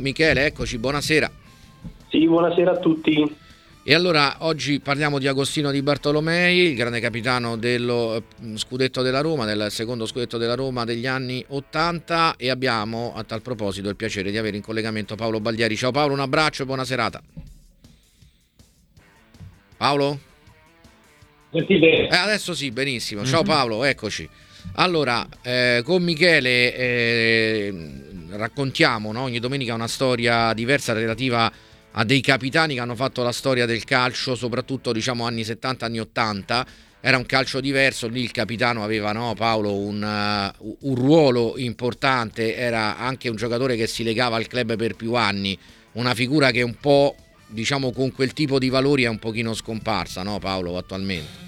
Michele, 0.00 0.46
eccoci, 0.46 0.78
buonasera. 0.78 1.28
Sì, 2.08 2.24
buonasera 2.24 2.70
a 2.70 2.76
tutti. 2.76 3.36
E 3.82 3.94
allora 3.94 4.36
oggi 4.42 4.78
parliamo 4.78 5.18
di 5.18 5.26
Agostino 5.26 5.72
Di 5.72 5.82
Bartolomei, 5.82 6.68
il 6.68 6.76
grande 6.76 7.00
capitano 7.00 7.56
dello 7.56 8.14
eh, 8.14 8.22
scudetto 8.54 9.02
della 9.02 9.22
Roma, 9.22 9.44
del 9.44 9.72
secondo 9.72 10.06
scudetto 10.06 10.38
della 10.38 10.54
Roma 10.54 10.84
degli 10.84 11.08
anni 11.08 11.44
80 11.48 12.36
e 12.36 12.48
abbiamo 12.48 13.12
a 13.16 13.24
tal 13.24 13.42
proposito 13.42 13.88
il 13.88 13.96
piacere 13.96 14.30
di 14.30 14.38
avere 14.38 14.56
in 14.56 14.62
collegamento 14.62 15.16
Paolo 15.16 15.40
Baldieri. 15.40 15.74
Ciao 15.74 15.90
Paolo, 15.90 16.12
un 16.12 16.20
abbraccio 16.20 16.62
e 16.62 16.66
buona 16.66 16.84
serata. 16.84 17.20
Paolo? 19.76 20.20
Sentite? 21.50 22.06
Eh, 22.06 22.14
adesso 22.14 22.54
sì, 22.54 22.70
benissimo. 22.70 23.24
Ciao 23.24 23.42
mm-hmm. 23.42 23.50
Paolo, 23.50 23.82
eccoci. 23.82 24.28
Allora, 24.74 25.26
eh, 25.42 25.82
con 25.84 26.04
Michele 26.04 26.74
eh, 26.74 28.07
raccontiamo 28.30 29.12
no? 29.12 29.22
ogni 29.22 29.38
domenica 29.38 29.74
una 29.74 29.88
storia 29.88 30.52
diversa 30.52 30.92
relativa 30.92 31.50
a 31.92 32.04
dei 32.04 32.20
capitani 32.20 32.74
che 32.74 32.80
hanno 32.80 32.94
fatto 32.94 33.22
la 33.22 33.32
storia 33.32 33.66
del 33.66 33.84
calcio, 33.84 34.34
soprattutto 34.34 34.92
diciamo 34.92 35.24
anni 35.24 35.44
70, 35.44 35.86
anni 35.86 35.98
80. 35.98 36.66
Era 37.00 37.16
un 37.16 37.26
calcio 37.26 37.60
diverso, 37.60 38.08
lì 38.08 38.22
il 38.22 38.32
capitano 38.32 38.82
aveva, 38.82 39.12
no, 39.12 39.32
Paolo, 39.36 39.74
un, 39.74 40.02
uh, 40.02 40.76
un 40.80 40.94
ruolo 40.96 41.54
importante, 41.56 42.56
era 42.56 42.98
anche 42.98 43.28
un 43.28 43.36
giocatore 43.36 43.76
che 43.76 43.86
si 43.86 44.02
legava 44.02 44.36
al 44.36 44.48
club 44.48 44.76
per 44.76 44.96
più 44.96 45.14
anni, 45.14 45.56
una 45.92 46.12
figura 46.14 46.50
che 46.50 46.62
un 46.62 46.74
po', 46.80 47.14
diciamo, 47.46 47.92
con 47.92 48.12
quel 48.12 48.32
tipo 48.32 48.58
di 48.58 48.68
valori 48.68 49.04
è 49.04 49.08
un 49.08 49.18
pochino 49.18 49.54
scomparsa, 49.54 50.24
no 50.24 50.40
Paolo, 50.40 50.76
attualmente? 50.76 51.46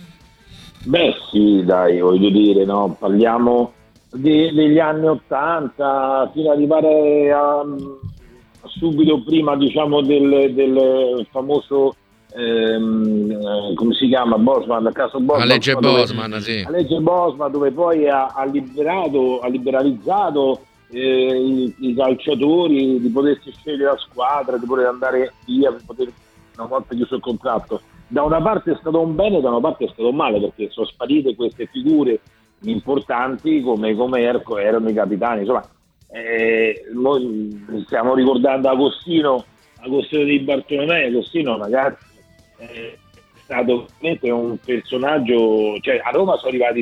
Beh 0.84 1.15
sì, 1.30 1.62
dai, 1.65 2.01
voglio 2.01 2.30
dire, 2.30 2.65
no? 2.65 2.96
parliamo 2.98 3.74
di, 4.12 4.52
degli 4.52 4.78
anni 4.78 5.06
Ottanta 5.06 6.30
fino 6.32 6.51
ad 6.51 6.56
arrivare 6.56 7.32
a, 7.32 7.64
subito 8.64 9.23
prima 9.23 9.56
diciamo, 9.56 10.02
del, 10.02 10.52
del 10.55 11.27
famoso 11.30 11.95
ehm, 12.34 13.74
come 13.74 13.95
si 13.95 14.09
chiama 14.09 14.37
Bosman, 14.37 14.87
il 14.87 14.93
caso 14.93 15.18
Bosman, 15.21 15.46
la 15.46 15.54
legge 15.54 15.74
Bosman, 15.74 16.30
dove, 16.30 16.43
sì. 16.43 16.62
la 16.62 16.71
legge 16.71 16.99
Bosman 17.01 17.51
dove 17.51 17.71
poi 17.71 18.09
ha, 18.09 18.26
ha, 18.26 18.45
liberato, 18.45 19.40
ha 19.40 19.49
liberalizzato 19.49 20.60
eh, 20.90 21.01
i, 21.01 21.74
i, 21.79 21.95
calciatori 21.95 23.01
di 23.01 23.09
potersi 23.09 23.52
scegliere 23.52 23.93
la 23.93 23.99
squadra, 23.99 24.56
di 24.56 24.66
poter 24.66 24.87
andare 24.87 25.32
via, 25.46 25.74
poter, 25.87 26.12
una 26.56 26.66
volta 26.66 26.95
chiuso 26.95 27.15
il 27.15 27.21
contratto 27.21 27.80
da 28.10 28.24
una 28.24 28.43
parte 28.43 28.73
è 28.73 28.77
stato 28.80 29.01
un 29.01 29.15
bene, 29.15 29.40
da 29.40 29.51
una 29.51 29.60
parte 29.60 29.84
è 29.84 29.88
stato 29.88 30.09
un 30.09 30.16
male, 30.16 30.40
perché 30.40 30.68
sono 30.71 30.87
sparite 30.87 31.37
queste 31.37 31.66
figure 31.66 32.21
importanti 32.62 33.60
come, 33.62 33.94
come 33.94 34.20
Erco 34.20 34.58
erano 34.58 34.88
i 34.88 34.94
capitani. 34.94 35.40
Insomma, 35.40 35.66
eh, 36.12 36.84
stiamo 37.84 38.14
ricordando 38.14 38.68
Agostino, 38.68 39.44
Agostino 39.80 40.24
di 40.24 40.40
Bartolomeo, 40.40 41.06
Agostino 41.06 41.56
ragazzi 41.56 42.08
è 42.56 42.96
stato 43.44 43.86
veramente 44.00 44.30
un 44.30 44.58
personaggio, 44.58 45.78
cioè 45.80 46.00
a 46.02 46.10
Roma 46.10 46.36
sono 46.36 46.48
arrivati 46.48 46.80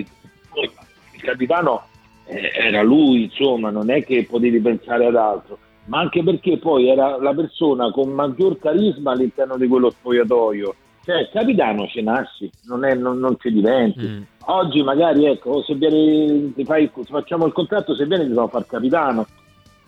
il 0.55 1.23
capitano 1.23 1.87
eh, 2.27 2.51
era 2.55 2.83
lui, 2.83 3.25
insomma, 3.25 3.71
non 3.71 3.91
è 3.91 4.05
che 4.05 4.27
potevi 4.29 4.61
pensare 4.61 5.07
ad 5.07 5.17
altro, 5.17 5.59
ma 5.87 6.01
anche 6.01 6.23
perché 6.23 6.59
poi 6.59 6.89
era 6.89 7.17
la 7.21 7.33
persona 7.33 7.91
con 7.91 8.11
maggior 8.11 8.59
carisma 8.59 9.13
all'interno 9.13 9.57
di 9.57 9.67
quello 9.67 9.91
spogliatoio 9.91 10.75
cioè, 11.09 11.27
capitano 11.31 11.87
ce 11.87 12.03
nasci, 12.03 12.51
non, 12.65 12.85
è, 12.85 12.93
non, 12.93 13.19
non 13.19 13.35
ci 13.41 13.51
diventi. 13.51 14.07
Mm. 14.07 14.23
Oggi 14.51 14.83
magari, 14.83 15.27
ecco, 15.27 15.63
se 15.63 15.75
viene, 15.75 16.53
fai, 16.65 16.91
facciamo 17.05 17.45
il 17.45 17.53
contratto, 17.53 17.95
se 17.95 18.07
viene 18.07 18.25
ti 18.25 18.31
devo 18.31 18.49
fare 18.49 18.65
capitano. 18.67 19.27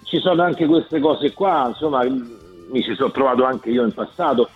Ci 0.04 0.18
sono 0.18 0.42
anche 0.42 0.66
queste 0.66 1.00
cose 1.00 1.32
qua, 1.32 1.68
insomma, 1.68 2.02
mi 2.04 2.82
ci 2.82 2.94
sono 2.94 3.10
trovato 3.10 3.44
anche 3.44 3.70
io 3.70 3.84
in 3.84 3.94
passato. 3.94 4.50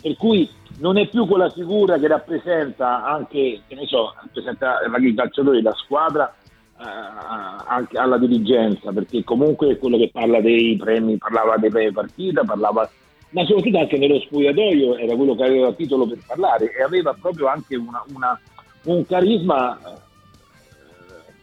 Per 0.00 0.16
cui 0.16 0.50
non 0.78 0.98
è 0.98 1.06
più 1.06 1.28
quella 1.28 1.48
figura 1.50 1.96
che 1.96 2.08
rappresenta 2.08 3.04
anche, 3.04 3.62
che 3.68 3.74
ne 3.76 3.86
so, 3.86 4.14
rappresenta 4.20 4.80
i 4.98 5.14
calciatori, 5.14 5.62
la 5.62 5.74
squadra, 5.74 6.34
eh, 6.80 7.98
alla 7.98 8.18
dirigenza, 8.18 8.90
perché 8.90 9.22
comunque 9.22 9.68
è 9.68 9.78
quello 9.78 9.96
che 9.96 10.10
parla 10.12 10.40
dei 10.40 10.76
premi, 10.76 11.18
parlava 11.18 11.56
dei 11.56 11.70
premi 11.70 11.92
partita, 11.92 12.42
parlava 12.42 12.90
ma 13.30 13.46
soprattutto 13.46 13.78
anche 13.78 13.96
nello 13.96 14.20
spogliatoio 14.20 14.96
era 14.96 15.16
quello 15.16 15.34
che 15.34 15.44
aveva 15.44 15.72
titolo 15.72 16.06
per 16.06 16.18
parlare 16.26 16.70
e 16.76 16.82
aveva 16.82 17.16
proprio 17.18 17.46
anche 17.46 17.76
una, 17.76 18.04
una, 18.12 18.38
un 18.84 19.06
carisma 19.06 19.78
eh, 19.78 20.00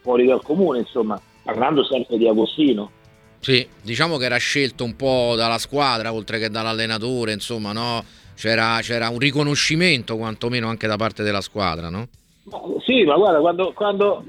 fuori 0.02 0.26
dal 0.26 0.42
comune, 0.42 0.80
insomma, 0.80 1.20
parlando 1.42 1.84
sempre 1.84 2.18
di 2.18 2.28
Agostino. 2.28 2.90
Sì, 3.40 3.66
diciamo 3.82 4.18
che 4.18 4.26
era 4.26 4.36
scelto 4.36 4.84
un 4.84 4.96
po' 4.96 5.34
dalla 5.36 5.58
squadra 5.58 6.12
oltre 6.12 6.38
che 6.38 6.50
dall'allenatore, 6.50 7.32
insomma, 7.32 7.72
no? 7.72 8.04
C'era, 8.34 8.78
c'era 8.80 9.08
un 9.08 9.18
riconoscimento 9.18 10.16
quantomeno 10.16 10.68
anche 10.68 10.86
da 10.86 10.96
parte 10.96 11.22
della 11.22 11.40
squadra, 11.40 11.88
no? 11.88 12.08
Sì, 12.84 13.04
ma 13.04 13.16
guarda, 13.16 13.38
quando, 13.40 13.72
quando 13.72 14.24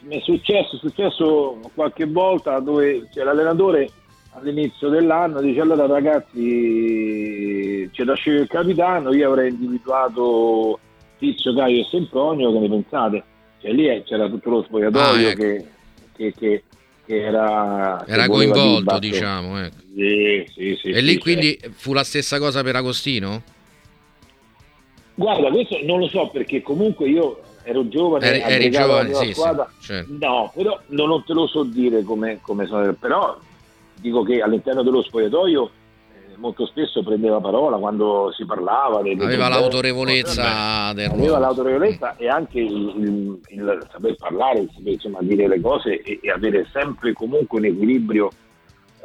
mi 0.00 0.18
è 0.18 0.20
successo, 0.22 0.76
è 0.76 0.78
successo 0.78 1.60
qualche 1.74 2.06
volta 2.06 2.58
dove 2.58 3.08
c'è 3.12 3.22
l'allenatore 3.22 3.90
all'inizio 4.34 4.88
dell'anno 4.88 5.40
dice 5.42 5.60
allora 5.60 5.86
ragazzi 5.86 6.40
c'è 7.92 8.02
da 8.04 8.14
scegliere 8.14 8.44
il 8.44 8.48
capitano 8.48 9.14
io 9.14 9.28
avrei 9.28 9.50
individuato 9.50 10.78
Tizio, 11.22 11.54
Caio 11.54 11.82
e 11.82 11.86
Sempronio 11.88 12.52
che 12.52 12.58
ne 12.58 12.68
pensate? 12.68 13.24
Cioè 13.60 13.70
lì 13.70 14.02
c'era 14.02 14.28
tutto 14.28 14.50
lo 14.50 14.62
spogliatoio 14.64 15.28
ah, 15.28 15.30
ecco. 15.30 15.40
che, 16.16 16.34
che, 16.36 16.64
che, 17.06 17.22
era, 17.22 18.04
era 18.08 18.26
coinvolto 18.26 18.98
diciamo 18.98 19.60
ecco. 19.60 19.76
sì, 19.94 20.44
sì, 20.52 20.78
sì, 20.82 20.88
e 20.90 21.00
lì 21.00 21.18
quindi 21.18 21.56
fu 21.70 21.92
la 21.92 22.02
stessa 22.02 22.40
cosa 22.40 22.64
per 22.64 22.74
Agostino? 22.74 23.42
guarda 25.14 25.48
questo 25.50 25.78
non 25.84 26.00
lo 26.00 26.08
so 26.08 26.28
perché 26.32 26.60
comunque 26.60 27.08
io 27.08 27.40
ero 27.62 27.86
giovane 27.86 28.26
eri, 28.26 28.40
eri 28.40 28.70
giovane 28.70 29.14
sì, 29.14 29.32
squadra. 29.32 29.70
Certo. 29.80 30.12
no 30.18 30.50
però 30.52 30.80
non 30.88 31.22
te 31.24 31.32
lo 31.34 31.46
so 31.46 31.62
dire 31.62 32.02
come, 32.02 32.40
come 32.42 32.66
sono 32.66 32.92
però 32.94 33.38
dico 34.00 34.24
che 34.24 34.42
all'interno 34.42 34.82
dello 34.82 35.02
spogliatoio 35.02 35.70
molto 36.42 36.66
spesso 36.66 37.04
prendeva 37.04 37.40
parola 37.40 37.76
quando 37.78 38.32
si 38.36 38.44
parlava. 38.44 38.98
Aveva 38.98 39.48
l'autorevolezza 39.48 40.92
del 40.92 41.10
Aveva 41.10 41.38
l'autorevolezza 41.38 42.16
e 42.16 42.28
anche 42.28 42.58
il, 42.58 42.92
il, 42.96 43.40
il, 43.48 43.88
saper 43.90 44.16
parlare, 44.16 44.58
il 44.58 44.70
saper 44.74 44.92
insomma, 44.94 45.18
dire 45.22 45.46
le 45.46 45.60
cose 45.60 46.02
e, 46.02 46.18
e, 46.20 46.30
avere 46.30 46.66
sempre 46.72 47.12
comunque 47.12 47.60
un 47.60 47.66
equilibrio 47.66 48.30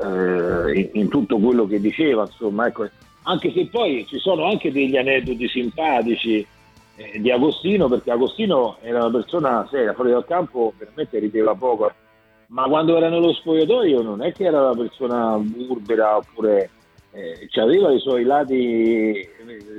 eh, 0.01 0.79
in, 0.79 0.89
in, 0.93 1.09
tutto 1.09 1.37
quello 1.37 1.67
che 1.67 1.79
diceva. 1.79 2.23
Insomma, 2.23 2.65
ecco. 2.65 2.89
Anche 3.23 3.51
se 3.53 3.67
poi 3.67 4.05
ci 4.07 4.17
sono 4.17 4.49
anche 4.49 4.71
degli 4.71 4.97
aneddoti 4.97 5.47
simpatici 5.47 6.45
eh, 6.95 7.19
di 7.19 7.29
Agostino, 7.29 7.87
perché 7.87 8.09
Agostino 8.09 8.77
era 8.81 8.99
una 9.05 9.11
persona 9.11 9.67
seria, 9.69 9.93
fuori 9.93 10.11
dal 10.11 10.25
campo 10.25 10.73
veramente 10.77 11.19
rideva 11.19 11.53
poco 11.53 11.91
ma 12.49 12.63
quando 12.63 12.95
era 12.95 13.09
nello 13.09 13.33
spogliatoio 13.33 14.01
non 14.01 14.23
è 14.23 14.31
che 14.31 14.45
era 14.45 14.61
una 14.61 14.73
persona 14.73 15.35
burbera 15.37 16.15
oppure 16.15 16.69
eh, 17.11 17.47
aveva 17.59 17.91
i 17.91 17.99
suoi 17.99 18.23
lati 18.23 19.13
eh, 19.13 19.29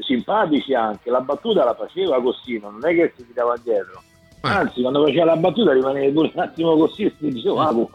simpatici 0.01 0.75
anche, 0.75 1.11
la 1.11 1.21
battuta 1.21 1.65
la 1.65 1.75
faceva 1.75 2.17
Agostino, 2.17 2.71
non 2.71 2.87
è 2.87 2.95
che 2.95 3.13
si 3.17 3.27
tirava 3.27 3.55
indietro, 3.57 4.03
eh. 4.43 4.49
anzi 4.49 4.81
quando 4.81 5.05
faceva 5.05 5.25
la 5.27 5.37
battuta 5.37 5.73
rimaneva 5.73 6.13
pure 6.13 6.31
un 6.35 6.41
attimo 6.41 6.77
così 6.77 7.05
e 7.05 7.13
si 7.19 7.31
diceva, 7.31 7.69
ah, 7.69 7.87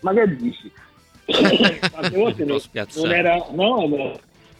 ma 0.00 0.12
che 0.12 0.36
dici? 0.36 0.70
Tante 1.26 2.16
volte 2.16 2.44
non, 2.44 2.60
non, 2.94 3.12
era, 3.12 3.46
no, 3.52 4.18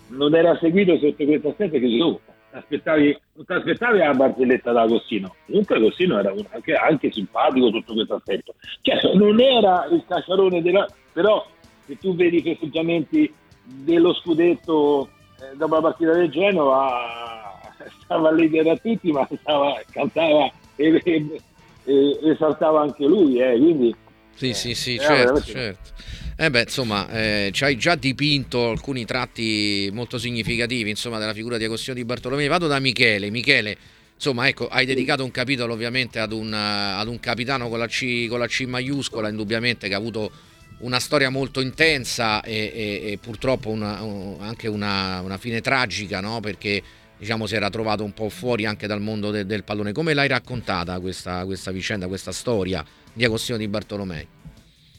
non 0.08 0.34
era 0.34 0.56
seguito 0.58 0.98
sotto 0.98 1.24
questo 1.24 1.48
aspetto 1.48 1.72
che 1.72 1.78
dicevo, 1.78 2.20
aspettavi, 2.50 3.18
non 3.34 3.44
ti 3.44 3.52
aspettavi 3.52 3.98
la 3.98 4.14
barzelletta 4.14 4.72
da 4.72 4.82
Agostino. 4.82 5.34
Comunque 5.46 5.76
Agostino 5.76 6.18
era 6.18 6.34
anche, 6.50 6.74
anche, 6.74 7.12
simpatico 7.12 7.70
sotto 7.70 7.92
questo 7.94 8.14
aspetto. 8.14 8.54
Cioè, 8.80 9.14
non 9.14 9.40
era 9.40 9.86
il 9.90 10.02
cacciarone 10.06 10.62
della... 10.62 10.86
però 11.12 11.46
se 11.86 11.96
tu 11.98 12.14
vedi 12.16 12.42
festeggiamenti 12.42 13.32
dello 13.66 14.14
scudetto 14.14 15.08
eh, 15.40 15.56
dopo 15.56 15.74
la 15.74 15.80
partita 15.80 16.12
del 16.12 16.30
Genova 16.30 17.58
stava 18.02 18.32
lì 18.32 18.48
da 18.48 18.76
tutti 18.76 19.10
ma 19.10 19.28
stava, 19.40 19.80
cantava 19.90 20.50
e, 20.76 21.00
e, 21.04 21.40
e, 21.84 22.18
esaltava 22.22 22.82
anche 22.82 23.04
lui 23.04 23.40
eh, 23.40 23.56
quindi 23.58 23.94
sì, 24.36 24.52
sì, 24.52 24.74
sì, 24.74 24.98
certo, 24.98 25.40
certo. 25.42 25.94
Eh 26.36 26.50
beh, 26.50 26.60
insomma, 26.60 27.08
eh, 27.08 27.48
ci 27.54 27.64
hai 27.64 27.78
già 27.78 27.94
dipinto 27.94 28.68
alcuni 28.68 29.06
tratti 29.06 29.88
molto 29.94 30.18
significativi, 30.18 30.90
insomma, 30.90 31.18
della 31.18 31.32
figura 31.32 31.56
di 31.56 31.64
Agostino 31.64 31.94
di 31.94 32.04
Bartolomei. 32.04 32.46
Vado 32.46 32.66
da 32.66 32.78
Michele. 32.78 33.30
Michele, 33.30 33.74
insomma, 34.14 34.46
ecco, 34.46 34.68
hai 34.68 34.84
dedicato 34.84 35.24
un 35.24 35.30
capitolo 35.30 35.72
ovviamente 35.72 36.18
ad 36.18 36.32
un, 36.32 36.52
ad 36.52 37.08
un 37.08 37.18
capitano 37.18 37.70
con 37.70 37.78
la, 37.78 37.86
C, 37.86 38.28
con 38.28 38.38
la 38.38 38.46
C 38.46 38.64
maiuscola, 38.66 39.30
indubbiamente, 39.30 39.88
che 39.88 39.94
ha 39.94 39.96
avuto 39.96 40.30
una 40.78 40.98
storia 40.98 41.30
molto 41.30 41.60
intensa 41.60 42.42
e, 42.42 42.72
e, 42.74 43.12
e 43.12 43.18
purtroppo 43.18 43.70
una, 43.70 43.98
anche 44.40 44.68
una, 44.68 45.20
una, 45.20 45.38
fine 45.38 45.60
tragica, 45.60 46.20
no? 46.20 46.40
Perché 46.40 46.82
diciamo 47.18 47.46
si 47.46 47.54
era 47.54 47.70
trovato 47.70 48.04
un 48.04 48.12
po' 48.12 48.28
fuori 48.28 48.66
anche 48.66 48.86
dal 48.86 49.00
mondo 49.00 49.30
de, 49.30 49.46
del 49.46 49.64
pallone. 49.64 49.92
Come 49.92 50.14
l'hai 50.14 50.28
raccontata 50.28 51.00
questa, 51.00 51.44
questa 51.44 51.70
vicenda, 51.70 52.08
questa 52.08 52.32
storia 52.32 52.84
di 53.12 53.24
Agostino 53.24 53.56
di 53.56 53.68
Bartolomei? 53.68 54.28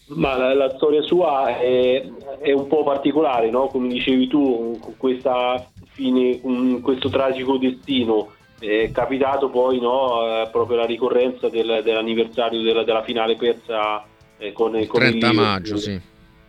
Ma 0.07 0.37
la, 0.37 0.53
la 0.53 0.73
storia 0.75 1.01
sua 1.01 1.57
è, 1.57 2.01
è, 2.39 2.51
un 2.53 2.67
po' 2.67 2.83
particolare, 2.83 3.49
no? 3.49 3.67
come 3.67 3.89
dicevi 3.89 4.27
tu, 4.27 4.77
con 4.79 4.95
questa 4.95 5.69
fine, 5.91 6.39
con 6.41 6.79
questo 6.81 7.09
tragico 7.09 7.57
destino. 7.57 8.31
È 8.57 8.89
capitato 8.91 9.49
poi 9.49 9.79
no, 9.79 10.23
eh, 10.23 10.47
proprio 10.49 10.77
la 10.77 10.85
ricorrenza 10.85 11.49
del, 11.49 11.81
dell'anniversario 11.83 12.61
della, 12.61 12.83
della, 12.83 13.03
finale 13.03 13.35
persa 13.35 14.03
eh, 14.37 14.51
con, 14.51 14.71
con 14.87 14.99
30 14.99 15.27
il 15.27 15.35
maggio, 15.35 15.77
sì. 15.77 15.99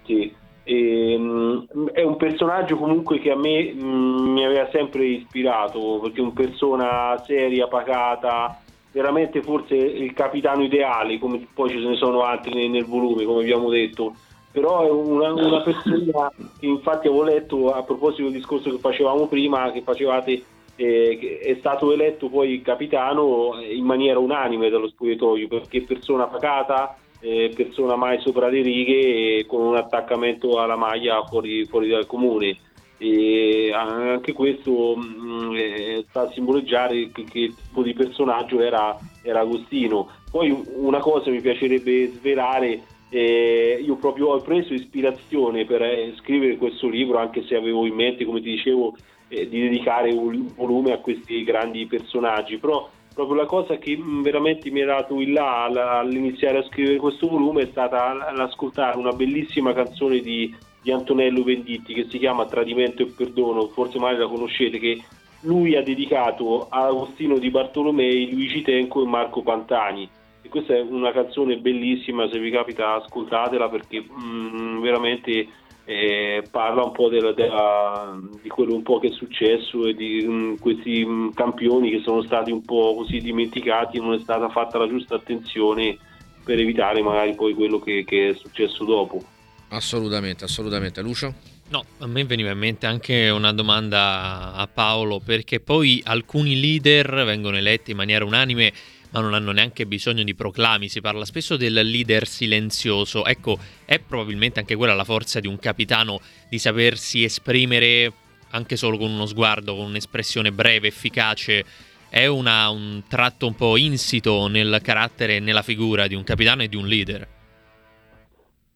sì. 0.04 0.34
E, 0.64 1.14
um, 1.16 1.66
è 1.92 2.02
un 2.02 2.16
personaggio 2.16 2.76
comunque 2.76 3.18
che 3.20 3.30
a 3.30 3.36
me 3.36 3.72
um, 3.72 4.32
mi 4.32 4.44
aveva 4.44 4.68
sempre 4.70 5.06
ispirato 5.06 6.00
perché 6.02 6.18
è 6.18 6.22
una 6.22 6.32
persona 6.34 7.22
seria, 7.24 7.66
pacata, 7.68 8.60
veramente 8.92 9.42
forse 9.42 9.74
il 9.74 10.12
capitano 10.12 10.62
ideale, 10.62 11.18
come 11.18 11.46
poi 11.54 11.70
ce 11.70 11.78
ne 11.78 11.96
sono 11.96 12.22
altri 12.22 12.52
nel, 12.54 12.70
nel 12.70 12.84
volume, 12.84 13.24
come 13.24 13.40
abbiamo 13.40 13.70
detto, 13.70 14.14
però 14.50 14.84
è 14.84 14.90
una, 14.90 15.32
una, 15.32 15.60
persona 15.60 16.32
che 16.58 16.66
infatti 16.66 17.06
avevo 17.06 17.22
letto 17.22 17.72
a 17.72 17.82
proposito 17.82 18.24
del 18.24 18.32
discorso 18.32 18.70
che 18.70 18.78
facevamo 18.78 19.26
prima, 19.26 19.70
che 19.72 19.82
facevate, 19.82 20.42
eh, 20.76 21.40
è 21.42 21.56
stato 21.58 21.92
eletto 21.92 22.28
poi 22.28 22.60
capitano 22.62 23.60
in 23.60 23.84
maniera 23.84 24.18
unanime 24.18 24.70
dallo 24.70 24.88
spogliatoio, 24.88 25.48
perché 25.48 25.82
persona 25.82 26.26
pacata, 26.26 26.96
eh, 27.20 27.52
persona 27.54 27.96
mai 27.96 28.20
sopra 28.20 28.48
le 28.48 28.62
righe 28.62 29.38
e 29.38 29.46
con 29.46 29.62
un 29.62 29.76
attaccamento 29.76 30.60
alla 30.60 30.76
maglia 30.76 31.24
fuori, 31.24 31.64
fuori 31.66 31.88
dal 31.88 32.06
comune 32.06 32.56
e 32.98 33.72
anche 33.72 34.32
questo 34.32 34.96
mh, 34.96 35.02
mm, 35.02 35.98
sta 36.08 36.22
a 36.22 36.30
simboleggiare 36.32 37.10
che, 37.12 37.24
che, 37.24 37.54
tipo 37.54 37.82
di 37.82 37.94
personaggio 37.94 38.60
era, 38.60 38.98
era, 39.22 39.40
Agostino. 39.40 40.10
Poi 40.30 40.64
una 40.74 40.98
cosa 40.98 41.30
mi 41.30 41.40
piacerebbe 41.40 42.08
svelare, 42.08 42.82
eh, 43.08 43.80
io 43.82 43.94
proprio 43.96 44.30
ho 44.30 44.40
preso 44.40 44.74
ispirazione 44.74 45.64
per 45.64 45.82
eh, 45.82 46.12
scrivere 46.18 46.56
questo 46.56 46.88
libro, 46.88 47.18
anche 47.18 47.44
se 47.46 47.54
avevo 47.54 47.86
in 47.86 47.94
mente, 47.94 48.24
come 48.24 48.40
ti 48.40 48.50
dicevo, 48.50 48.94
eh, 49.28 49.48
di 49.48 49.60
dedicare 49.60 50.10
un 50.10 50.52
volume 50.56 50.92
a 50.92 50.98
questi 50.98 51.44
grandi 51.44 51.86
personaggi, 51.86 52.58
però 52.58 52.88
proprio 53.18 53.36
la 53.38 53.46
cosa 53.46 53.78
che 53.78 53.98
veramente 54.22 54.70
mi 54.70 54.82
ha 54.82 54.86
dato 54.86 55.20
il 55.20 55.32
là 55.32 55.64
all'iniziare 55.98 56.58
a 56.58 56.62
scrivere 56.62 56.98
questo 56.98 57.26
volume 57.26 57.62
è 57.62 57.68
stata 57.68 58.32
l'ascoltare 58.32 58.96
una 58.96 59.12
bellissima 59.12 59.72
canzone 59.72 60.20
di 60.20 60.54
di 60.80 60.92
Antonello 60.92 61.42
Venditti 61.42 61.92
che 61.92 62.06
si 62.08 62.18
chiama 62.18 62.46
Tradimento 62.46 63.02
e 63.02 63.06
Perdono, 63.06 63.66
forse 63.68 63.98
magari 63.98 64.20
la 64.20 64.28
conoscete, 64.28 64.78
che 64.78 65.02
lui 65.40 65.76
ha 65.76 65.82
dedicato 65.82 66.68
a 66.68 66.86
Agostino 66.86 67.38
di 67.38 67.50
Bartolomei, 67.50 68.32
Luigi 68.32 68.62
Tenco 68.62 69.02
e 69.02 69.06
Marco 69.06 69.42
Pantani. 69.42 70.08
E 70.40 70.48
questa 70.48 70.74
è 70.74 70.80
una 70.80 71.12
canzone 71.12 71.58
bellissima, 71.58 72.28
se 72.28 72.38
vi 72.38 72.50
capita 72.50 72.94
ascoltatela 72.94 73.68
perché 73.68 74.00
mh, 74.00 74.22
mm, 74.22 74.80
veramente 74.80 75.48
eh, 75.90 76.42
parla 76.50 76.84
un 76.84 76.92
po' 76.92 77.08
della, 77.08 77.32
della, 77.32 78.14
di 78.42 78.48
quello 78.50 78.74
un 78.74 78.82
po' 78.82 78.98
che 78.98 79.08
è 79.08 79.12
successo 79.12 79.86
e 79.86 79.94
di 79.94 80.22
mh, 80.22 80.30
mm, 80.30 80.54
questi 80.56 81.02
mh, 81.02 81.10
mm, 81.10 81.28
campioni 81.30 81.90
che 81.90 82.02
sono 82.04 82.22
stati 82.24 82.50
un 82.50 82.60
po' 82.60 82.94
così 82.94 83.20
dimenticati, 83.20 83.98
non 83.98 84.12
è 84.12 84.18
stata 84.18 84.50
fatta 84.50 84.76
la 84.76 84.86
giusta 84.86 85.14
attenzione 85.14 85.96
per 86.44 86.58
evitare 86.58 87.00
magari 87.00 87.34
poi 87.34 87.54
quello 87.54 87.78
che, 87.78 88.04
che 88.04 88.28
è 88.28 88.34
successo 88.34 88.84
dopo. 88.84 89.22
Assolutamente, 89.68 90.44
assolutamente. 90.44 91.00
Lucio? 91.00 91.32
No, 91.70 91.82
a 92.00 92.06
me 92.06 92.22
veniva 92.24 92.50
in 92.50 92.58
mente 92.58 92.84
anche 92.84 93.30
una 93.30 93.54
domanda 93.54 94.52
a 94.52 94.66
Paolo, 94.66 95.22
perché 95.24 95.58
poi 95.58 96.02
alcuni 96.04 96.60
leader 96.60 97.24
vengono 97.24 97.56
eletti 97.56 97.92
in 97.92 97.96
maniera 97.96 98.26
unanime, 98.26 98.74
ma 99.10 99.20
non 99.20 99.34
hanno 99.34 99.52
neanche 99.52 99.86
bisogno 99.86 100.22
di 100.22 100.34
proclami. 100.34 100.88
Si 100.88 101.00
parla 101.00 101.24
spesso 101.24 101.56
del 101.56 101.74
leader 101.74 102.26
silenzioso. 102.26 103.24
Ecco, 103.24 103.58
è 103.84 103.98
probabilmente 103.98 104.60
anche 104.60 104.76
quella 104.76 104.94
la 104.94 105.04
forza 105.04 105.40
di 105.40 105.46
un 105.46 105.58
capitano 105.58 106.20
di 106.48 106.58
sapersi 106.58 107.24
esprimere 107.24 108.12
anche 108.50 108.76
solo 108.76 108.96
con 108.96 109.10
uno 109.10 109.26
sguardo, 109.26 109.76
con 109.76 109.86
un'espressione 109.86 110.52
breve, 110.52 110.88
efficace. 110.88 111.64
È 112.08 112.26
una, 112.26 112.70
un 112.70 113.02
tratto 113.06 113.46
un 113.46 113.54
po' 113.54 113.76
insito 113.76 114.46
nel 114.48 114.80
carattere 114.82 115.36
e 115.36 115.40
nella 115.40 115.62
figura 115.62 116.06
di 116.06 116.14
un 116.14 116.24
capitano 116.24 116.62
e 116.62 116.68
di 116.68 116.76
un 116.76 116.86
leader. 116.86 117.28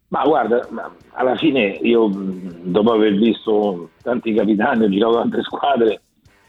Ma 0.08 0.24
guarda, 0.24 0.68
alla 1.12 1.36
fine 1.36 1.78
io 1.82 2.10
dopo 2.12 2.92
aver 2.92 3.14
visto 3.14 3.92
tanti 4.02 4.34
capitani, 4.34 4.84
ho 4.84 4.90
girato 4.90 5.18
altre 5.18 5.42
squadre, 5.42 6.02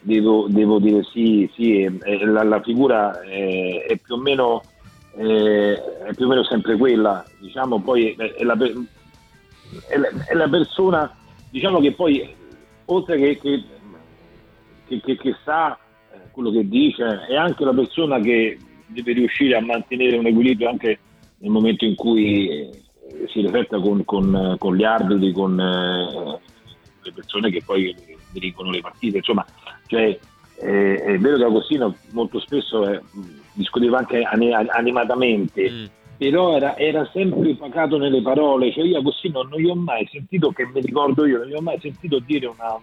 devo, 0.03 0.47
devo 0.47 0.79
dire 0.79 1.03
sì, 1.11 1.50
sì 1.55 1.89
la, 2.23 2.44
la, 2.44 2.61
figura 2.61 3.21
è, 3.21 3.85
è, 3.88 3.97
più 3.97 4.15
meno, 4.17 4.61
è, 5.15 6.13
più 6.15 6.25
o 6.25 6.27
meno, 6.27 6.44
sempre 6.44 6.77
quella, 6.77 7.25
diciamo 7.39 7.81
poi 7.81 8.15
è 8.15 8.44
la, 8.44 8.57
è 8.57 10.33
la 10.33 10.47
persona, 10.47 11.11
diciamo 11.50 11.79
che 11.79 11.94
poi 11.94 12.29
oltre 12.85 13.17
che, 13.17 13.39
che, 13.39 13.63
che, 14.88 15.01
che, 15.01 15.17
che 15.17 15.35
sa 15.44 15.77
eh, 16.13 16.19
quello 16.31 16.51
che 16.51 16.67
dice, 16.67 17.25
è 17.27 17.35
anche 17.35 17.63
la 17.63 17.73
persona 17.73 18.19
che 18.19 18.57
deve 18.88 19.13
riuscire 19.13 19.55
a 19.55 19.61
mantenere 19.61 20.17
un 20.17 20.27
equilibrio 20.27 20.69
anche 20.69 21.00
nel 21.38 21.51
momento 21.51 21.85
in 21.85 21.95
cui 21.95 22.69
si 23.27 23.41
rifletta 23.41 23.79
con, 23.79 24.03
con, 24.05 24.55
con, 24.59 24.75
gli 24.75 24.83
arbitri, 24.83 25.31
con 25.31 25.59
eh, 25.59 26.39
le 27.01 27.11
persone 27.13 27.50
che 27.50 27.61
poi 27.65 27.95
dirigono 28.33 28.71
le 28.71 28.81
partite. 28.81 29.18
Insomma, 29.18 29.45
cioè, 29.88 30.19
eh, 30.57 30.95
è 30.95 31.18
vero 31.18 31.38
che 31.38 31.44
Agostino 31.44 31.95
molto 32.12 32.39
spesso 32.39 32.89
eh, 32.89 33.01
discuteva 33.53 34.00
anche 34.00 34.24
animatamente, 34.24 35.69
mm. 35.69 35.85
però 36.18 36.56
era, 36.56 36.75
era, 36.77 37.09
sempre 37.13 37.56
pacato 37.56 37.97
nelle 37.97 38.21
parole. 38.21 38.74
Cioè, 38.74 38.83
io 38.83 38.97
Agostino 38.97 39.44
non 39.44 39.59
gli 39.59 39.69
ho 39.69 39.75
mai 39.75 40.07
sentito, 40.12 40.51
che 40.51 40.65
mi 40.65 40.81
ricordo 40.81 41.25
io, 41.25 41.38
non 41.38 41.47
gli 41.47 41.53
ho 41.53 41.62
mai 41.62 41.80
sentito 41.80 42.19
dire 42.19 42.47
una, 42.47 42.77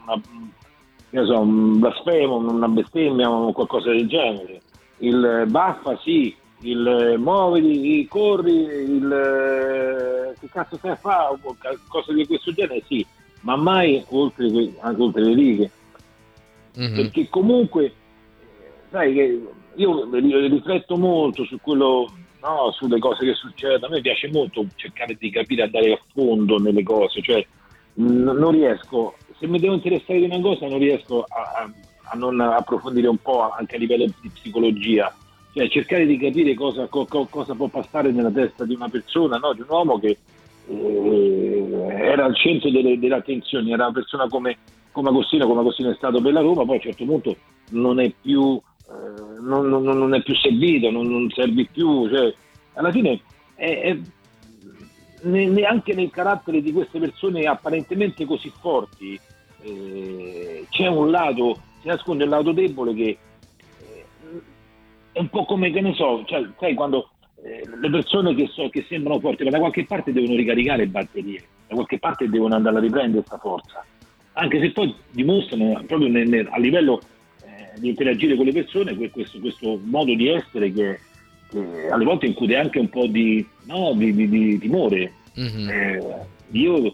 una 1.10 1.24
so, 1.24 1.40
un 1.40 1.78
blasfemo, 1.78 2.36
una 2.36 2.68
bestemmia 2.68 3.30
o 3.30 3.52
qualcosa 3.52 3.90
del 3.90 4.08
genere. 4.08 4.60
Il 4.98 5.46
Baffa 5.48 5.98
sì, 6.02 6.34
il 6.60 7.14
muoviti, 7.18 8.06
corri, 8.06 8.52
il 8.52 9.12
eh, 9.12 10.38
che 10.38 10.48
cazzo 10.50 10.76
stai 10.76 10.92
a 10.92 10.96
fare, 10.96 11.38
cose 11.88 12.12
di 12.12 12.26
questo 12.26 12.52
genere, 12.52 12.82
sì, 12.86 13.04
ma 13.40 13.56
mai 13.56 14.02
oltre, 14.08 14.46
anche 14.80 15.02
oltre 15.02 15.22
le 15.22 15.34
righe. 15.34 15.70
Mm-hmm. 16.78 16.94
Perché 16.94 17.28
comunque, 17.28 17.92
sai 18.90 19.14
che 19.14 19.42
io 19.74 20.08
rifletto 20.10 20.96
molto 20.96 21.44
su 21.44 21.58
quello, 21.60 22.12
no, 22.42 22.70
sulle 22.72 22.98
cose 22.98 23.24
che 23.24 23.34
succedono, 23.34 23.86
a 23.86 23.88
me 23.90 24.00
piace 24.00 24.30
molto 24.30 24.66
cercare 24.76 25.16
di 25.18 25.30
capire, 25.30 25.62
andare 25.62 25.92
a 25.92 26.00
fondo 26.12 26.58
nelle 26.58 26.82
cose, 26.82 27.22
cioè 27.22 27.44
non 27.94 28.50
riesco, 28.50 29.14
se 29.38 29.46
mi 29.46 29.58
devo 29.58 29.74
interessare 29.74 30.20
di 30.20 30.24
una 30.24 30.40
cosa 30.40 30.66
non 30.68 30.78
riesco 30.78 31.24
a, 31.28 31.62
a, 31.62 31.72
a 32.12 32.16
non 32.16 32.40
approfondire 32.40 33.08
un 33.08 33.18
po' 33.18 33.50
anche 33.50 33.76
a 33.76 33.78
livello 33.78 34.06
di 34.20 34.30
psicologia 34.30 35.12
cioè 35.52 35.68
cercare 35.68 36.06
di 36.06 36.16
capire 36.16 36.54
cosa, 36.54 36.86
co, 36.86 37.06
cosa, 37.06 37.54
può 37.54 37.66
passare 37.66 38.12
nella 38.12 38.30
testa 38.30 38.64
di 38.64 38.74
una 38.74 38.88
persona, 38.88 39.36
no? 39.36 39.52
di 39.52 39.62
un 39.62 39.66
uomo 39.68 39.98
che 39.98 40.16
eh, 40.68 41.29
era 42.10 42.24
al 42.24 42.36
centro 42.36 42.70
delle, 42.70 43.14
attenzioni, 43.14 43.72
era 43.72 43.84
una 43.84 43.92
persona 43.92 44.26
come, 44.28 44.58
come 44.90 45.08
Agostino, 45.08 45.46
come 45.46 45.60
Agostino 45.60 45.90
è 45.90 45.94
stato 45.94 46.20
per 46.20 46.32
la 46.32 46.40
Roma, 46.40 46.64
poi 46.64 46.74
a 46.74 46.74
un 46.74 46.80
certo 46.80 47.04
punto 47.04 47.36
non 47.70 48.00
è 48.00 48.12
più, 48.20 48.60
eh, 48.88 49.40
non, 49.40 49.68
non, 49.68 49.84
non, 49.84 50.14
è 50.14 50.22
più 50.22 50.34
servito, 50.34 50.90
non, 50.90 51.08
non 51.08 51.30
servi 51.30 51.68
più, 51.70 52.08
cioè, 52.08 52.34
alla 52.74 52.90
fine 52.90 53.20
è, 53.54 53.80
è, 53.80 53.98
neanche 55.22 55.94
nel 55.94 56.10
carattere 56.10 56.60
di 56.60 56.72
queste 56.72 56.98
persone 56.98 57.44
apparentemente 57.44 58.24
così 58.24 58.50
forti 58.58 59.20
eh, 59.62 60.66
c'è 60.68 60.86
un 60.88 61.10
lato, 61.10 61.60
si 61.80 61.88
nasconde 61.88 62.24
un 62.24 62.30
lato 62.30 62.52
debole 62.52 62.94
che 62.94 63.18
è 65.12 65.18
un 65.18 65.28
po' 65.28 65.44
come 65.44 65.70
che 65.70 65.80
ne 65.80 65.94
so, 65.94 66.24
cioè, 66.26 66.48
sai 66.58 66.74
quando 66.74 67.10
eh, 67.42 67.62
le 67.80 67.90
persone 67.90 68.34
che, 68.34 68.48
so, 68.48 68.68
che 68.68 68.84
sembrano 68.88 69.20
forti, 69.20 69.44
ma 69.44 69.50
da 69.50 69.58
qualche 69.58 69.84
parte 69.84 70.12
devono 70.12 70.36
ricaricare 70.36 70.86
batterie, 70.86 71.42
da 71.70 71.76
qualche 71.76 72.00
parte 72.00 72.28
devono 72.28 72.56
andare 72.56 72.78
a 72.78 72.80
riprendere 72.80 73.22
questa 73.22 73.38
forza, 73.38 73.84
anche 74.32 74.58
se 74.58 74.72
poi 74.72 74.92
dimostrano 75.10 75.80
proprio 75.86 76.08
nel, 76.08 76.28
nel, 76.28 76.48
a 76.50 76.58
livello 76.58 77.00
eh, 77.42 77.78
di 77.78 77.88
interagire 77.90 78.34
con 78.34 78.44
le 78.44 78.52
persone 78.52 78.96
questo, 78.96 79.38
questo 79.38 79.78
modo 79.84 80.12
di 80.14 80.28
essere 80.28 80.72
che, 80.72 80.98
che, 81.48 81.88
alle 81.88 82.04
volte 82.04 82.26
include 82.26 82.56
anche 82.56 82.80
un 82.80 82.88
po' 82.88 83.06
di, 83.06 83.46
no, 83.66 83.92
di, 83.94 84.12
di, 84.12 84.28
di 84.28 84.58
timore. 84.58 85.12
Mm-hmm. 85.38 85.68
Eh, 85.68 86.26
io 86.50 86.92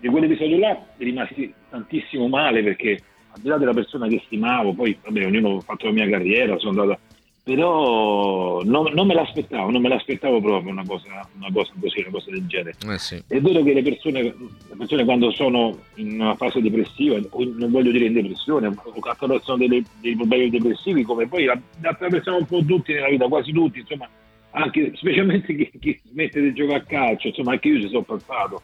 di 0.00 0.08
quell'episodio 0.08 0.58
là 0.58 0.76
rimasi 0.96 1.54
tantissimo 1.68 2.26
male 2.26 2.64
perché 2.64 3.00
al 3.30 3.40
di 3.40 3.48
là 3.48 3.56
della 3.56 3.72
persona 3.72 4.08
che 4.08 4.20
stimavo, 4.26 4.72
poi 4.72 4.98
vabbè, 5.00 5.26
ognuno 5.26 5.58
ha 5.58 5.60
fatto 5.60 5.86
la 5.86 5.92
mia 5.92 6.08
carriera, 6.08 6.58
sono 6.58 6.80
andato, 6.80 7.00
però 7.42 8.62
non, 8.62 8.92
non, 8.92 9.06
me 9.06 9.14
l'aspettavo, 9.14 9.70
non 9.70 9.80
me 9.80 9.88
l'aspettavo 9.88 10.40
proprio 10.40 10.72
una 10.72 10.84
cosa, 10.86 11.26
una 11.36 11.50
cosa 11.52 11.72
così, 11.80 12.00
una 12.00 12.10
cosa 12.10 12.30
del 12.30 12.46
genere. 12.46 12.76
Eh 12.86 12.98
sì. 12.98 13.22
È 13.26 13.40
vero 13.40 13.62
che 13.62 13.72
le 13.72 13.82
persone, 13.82 14.22
le 14.22 14.76
persone, 14.76 15.04
quando 15.04 15.30
sono 15.30 15.76
in 15.96 16.20
una 16.20 16.34
fase 16.36 16.60
depressiva, 16.60 17.18
non 17.56 17.70
voglio 17.70 17.90
dire 17.90 18.06
in 18.06 18.12
depressione, 18.12 18.66
o 18.66 19.00
attraversano 19.02 19.66
dei 19.66 19.84
problemi 20.16 20.50
depressivi, 20.50 21.02
come 21.02 21.26
poi 21.26 21.48
attraversiamo 21.48 22.38
un 22.38 22.46
po' 22.46 22.64
tutti 22.64 22.92
nella 22.92 23.08
vita, 23.08 23.26
quasi 23.26 23.52
tutti, 23.52 23.80
insomma, 23.80 24.08
anche, 24.50 24.92
specialmente 24.96 25.54
chi, 25.54 25.70
chi 25.78 26.00
smette 26.10 26.40
di 26.40 26.52
giocare 26.52 26.80
a 26.80 26.84
calcio, 26.84 27.28
insomma 27.28 27.52
anche 27.52 27.68
io 27.68 27.80
ci 27.80 27.88
sono 27.88 28.02
passato, 28.02 28.62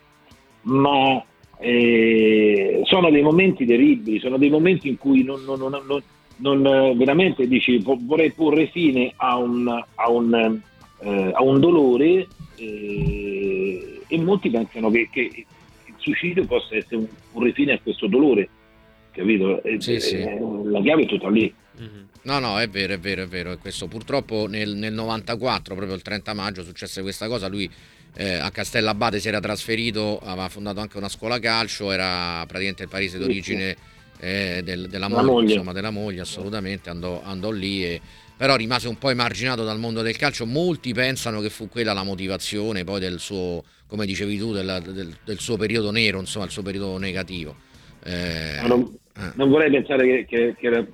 ma 0.62 1.25
eh, 1.59 2.83
sono 2.85 3.11
dei 3.11 3.23
momenti 3.23 3.64
terribili, 3.64 4.21
sono 4.21 4.37
dei 4.37 4.50
momenti 4.50 4.88
in 4.88 4.99
cui 4.99 5.23
non, 5.23 5.42
non, 5.45 5.59
non, 5.59 6.02
non 6.37 6.62
veramente 6.97 7.47
dici 7.47 7.78
vorrei 7.78 8.33
porre 8.33 8.69
fine 8.69 9.12
a 9.16 9.37
un, 9.37 9.69
a 9.69 10.11
un, 10.11 10.61
eh, 11.00 11.31
a 11.35 11.43
un 11.43 11.61
dolore 11.61 12.26
eh, 12.57 14.00
e 14.07 14.21
molti 14.21 14.50
pensano 14.50 14.90
che, 14.90 15.09
che, 15.11 15.47
il 15.85 15.95
suicidio 15.97 16.45
possa 16.45 16.76
essere 16.76 16.97
un 16.97 17.07
porre 17.33 17.52
fine 17.52 17.73
a 17.73 17.81
questo 17.81 18.07
dolore, 18.07 18.49
capito? 19.12 19.62
Sì, 19.78 19.99
sì. 19.99 20.23
La 20.64 20.81
chiave 20.81 21.02
è 21.02 21.07
tutta 21.07 21.28
lì. 21.31 21.52
Mm-hmm. 21.81 22.05
No, 22.23 22.38
no, 22.38 22.59
è 22.59 22.69
vero, 22.69 22.95
è 22.95 22.99
vero, 22.99 23.23
è 23.23 23.26
vero. 23.26 23.57
questo 23.59 23.87
purtroppo 23.87 24.47
nel, 24.47 24.75
nel 24.75 24.93
94, 24.93 25.75
proprio 25.75 25.95
il 25.95 26.02
30 26.02 26.35
maggio, 26.35 26.62
successe 26.62 27.02
questa 27.02 27.28
cosa. 27.28 27.49
Lui 27.49 27.71
eh, 28.16 28.35
a 28.35 28.50
Castellabate 28.50 29.21
si 29.21 29.28
era 29.28 29.40
trasferito, 29.40 30.19
aveva 30.19 30.49
fondato 30.49 30.81
anche 30.81 30.97
una 30.97 31.09
scuola 31.09 31.38
calcio, 31.38 31.93
era 31.93 32.45
praticamente 32.47 32.85
il 32.85 32.88
paese 32.88 33.19
d'origine 33.19 33.76
eh, 34.20 34.61
del, 34.64 34.88
della, 34.88 35.08
moglie, 35.08 35.23
moglie. 35.23 35.52
Insomma, 35.52 35.73
della 35.73 35.90
moglie, 35.90 36.20
assolutamente, 36.20 36.90
andò, 36.90 37.23
andò 37.25 37.50
lì 37.50 37.85
e 37.85 38.00
però 38.37 38.54
rimase 38.54 38.87
un 38.87 38.99
po' 38.99 39.08
emarginato 39.08 39.64
dal 39.64 39.78
mondo 39.78 40.02
del 40.02 40.16
calcio. 40.16 40.44
Molti 40.44 40.92
pensano 40.92 41.40
che 41.40 41.49
fu 41.49 41.68
quella 41.68 41.94
la 41.94 42.02
motivazione 42.02 42.85
poi 42.85 43.00
del 43.00 43.18
suo, 43.18 43.64
come 43.87 44.04
dicevi 44.04 44.37
tu, 44.37 44.52
del, 44.52 44.82
del, 44.92 45.16
del 45.25 45.38
suo 45.38 45.56
periodo 45.56 45.90
nero, 45.90 46.20
insomma, 46.20 46.44
il 46.44 46.50
suo 46.50 46.62
periodo 46.62 46.99
negativo. 46.99 47.56
Eh, 48.04 48.61
non, 48.66 48.94
eh. 49.16 49.32
non, 49.35 49.49
vorrei 49.49 49.70
pensare 49.70 50.06
che, 50.06 50.26
che, 50.26 50.54
che 50.56 50.66
era 50.66 50.87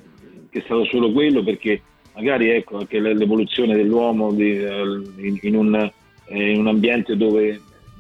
che 0.53 0.59
è 0.59 0.63
stato 0.65 0.85
solo 0.85 1.11
quello 1.13 1.43
perché 1.43 1.81
magari 2.15 2.51
ecco 2.51 2.77
anche 2.77 3.01
l'evoluzione 3.01 3.75
dell'uomo 3.75 4.33
di, 4.33 4.51
in, 4.51 5.39
in, 5.41 5.57
un, 5.57 5.91
eh, 6.27 6.51
in, 6.53 6.59
un, 6.59 6.67
ambiente 6.69 7.17
dove 7.17 7.59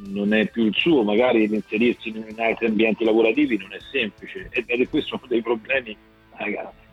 non 0.08 0.34
è 0.34 0.48
più 0.48 0.64
il 0.64 0.74
suo, 0.74 1.02
magari 1.02 1.44
inserirsi 1.44 2.08
in, 2.08 2.24
altri 2.38 2.66
ambienti 2.66 3.04
lavorativi 3.04 3.56
non 3.56 3.72
è 3.72 3.78
semplice 3.90 4.48
ed 4.50 4.68
è 4.68 4.88
questo 4.88 5.16
uno 5.16 5.26
dei 5.28 5.42
problemi 5.42 5.96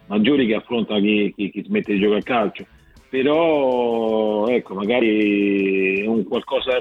maggiori 0.08 0.46
che 0.48 0.56
affronta 0.56 1.00
chi, 1.00 1.34
chi, 1.36 1.50
chi, 1.50 1.64
smette 1.64 1.94
di 1.94 2.00
giocare 2.00 2.20
a 2.20 2.24
calcio. 2.24 2.66
Però 3.10 4.48
ecco, 4.48 4.76
magari 4.76 6.06
un 6.06 6.24
qualcosa, 6.26 6.80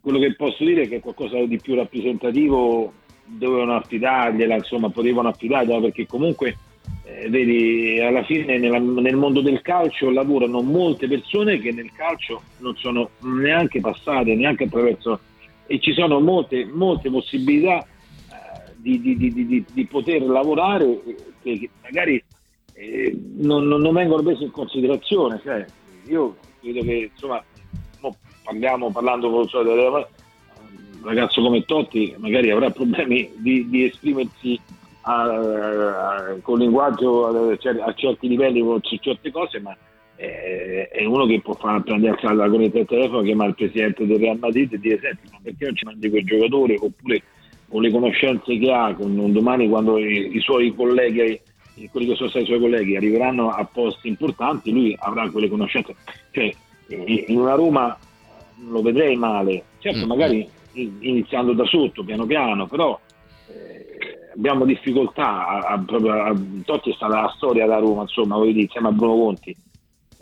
quello 0.00 0.18
che 0.18 0.34
posso 0.34 0.64
dire 0.64 0.82
è 0.82 0.88
che 0.88 1.00
qualcosa 1.00 1.38
di 1.44 1.58
più 1.58 1.74
rappresentativo 1.74 2.92
dovevano 3.24 3.76
affidargliela, 3.76 4.56
insomma, 4.56 4.90
potevano 4.90 5.28
affidargliela 5.28 5.80
perché 5.80 6.06
comunque 6.06 6.56
eh, 7.04 7.28
vedi, 7.30 7.98
alla 8.00 8.22
fine 8.24 8.58
nella, 8.58 8.78
nel 8.78 9.16
mondo 9.16 9.40
del 9.40 9.62
calcio 9.62 10.10
lavorano 10.10 10.60
molte 10.60 11.08
persone 11.08 11.58
che 11.58 11.72
nel 11.72 11.90
calcio 11.92 12.42
non 12.58 12.76
sono 12.76 13.10
neanche 13.20 13.80
passate, 13.80 14.34
neanche 14.34 14.64
attraverso 14.64 15.20
e 15.66 15.80
ci 15.80 15.92
sono 15.92 16.20
molte, 16.20 16.64
molte 16.64 17.10
possibilità 17.10 17.78
eh, 17.80 18.72
di, 18.76 19.00
di, 19.00 19.16
di, 19.16 19.64
di, 19.72 19.86
poter 19.86 20.22
lavorare 20.22 21.00
che, 21.42 21.70
magari 21.82 22.22
eh, 22.74 23.16
non, 23.36 23.66
non, 23.66 23.92
vengono 23.92 24.22
prese 24.22 24.44
in 24.44 24.50
considerazione. 24.50 25.40
Cioè, 25.42 25.64
io 26.06 26.36
credo 26.60 26.82
che 26.82 27.10
insomma 27.12 27.42
parliamo 28.44 28.90
parlando 28.90 29.30
con 29.30 29.46
un 29.52 30.06
ragazzo 31.02 31.40
come 31.42 31.64
Totti 31.64 32.14
magari 32.18 32.50
avrà 32.50 32.70
problemi 32.70 33.30
di 33.36 33.84
esprimersi 33.84 34.60
a, 35.02 35.22
a, 35.22 36.36
con 36.42 36.58
linguaggio 36.58 37.26
a, 37.26 37.56
a, 37.84 37.94
certi 37.94 38.28
livelli, 38.28 38.60
con 38.60 38.80
certe 38.82 39.30
cose, 39.30 39.60
ma 39.60 39.76
è, 40.22 40.88
è 40.90 41.04
uno 41.04 41.26
che 41.26 41.40
può 41.40 41.54
fare, 41.54 41.82
prendere 41.82 42.16
la 42.20 42.48
corrente 42.48 42.78
del 42.78 42.86
telefono, 42.86 43.22
chiamare 43.22 43.50
il 43.50 43.56
presidente 43.56 44.06
del 44.06 44.18
Real 44.18 44.38
Madrid 44.38 44.72
e 44.72 44.78
dire 44.78 44.98
senti 45.00 45.28
ma 45.30 45.38
perché 45.42 45.64
non 45.64 45.76
ci 45.76 45.84
mandi 45.84 46.10
quel 46.10 46.24
giocatore 46.24 46.76
oppure 46.78 47.22
con 47.68 47.82
le 47.82 47.90
conoscenze 47.90 48.58
che 48.58 48.72
ha, 48.72 48.94
con 48.94 49.16
un 49.18 49.32
domani 49.32 49.68
quando 49.68 49.98
i, 49.98 50.36
i 50.36 50.40
suoi 50.40 50.74
colleghi 50.74 51.40
quelli 51.90 52.06
che 52.06 52.16
sono 52.16 52.28
stati 52.28 52.44
i 52.44 52.48
suoi 52.48 52.60
colleghi 52.60 52.96
arriveranno 52.96 53.48
a 53.48 53.64
posti 53.64 54.06
importanti, 54.06 54.70
lui 54.70 54.94
avrà 54.98 55.28
quelle 55.30 55.48
conoscenze. 55.48 55.96
Cioè, 56.30 56.52
in 56.88 57.38
una 57.38 57.54
Roma 57.54 57.96
lo 58.68 58.82
vedrei 58.82 59.16
male, 59.16 59.64
certo, 59.78 60.04
mm. 60.04 60.08
magari 60.08 60.46
iniziando 60.74 61.54
da 61.54 61.64
sotto, 61.64 62.04
piano 62.04 62.26
piano, 62.26 62.66
però 62.66 63.00
abbiamo 64.34 64.64
difficoltà, 64.64 65.46
a, 65.46 65.58
a, 65.58 65.74
a, 65.74 66.34
Totti 66.64 66.90
è 66.90 66.94
stata 66.94 67.22
la 67.22 67.32
storia 67.36 67.66
da 67.66 67.78
Roma, 67.78 68.02
insomma, 68.02 68.36
voglio 68.36 68.52
dire, 68.52 68.64
insieme 68.64 68.88
a 68.88 68.92
Bruno 68.92 69.14
Conti. 69.14 69.56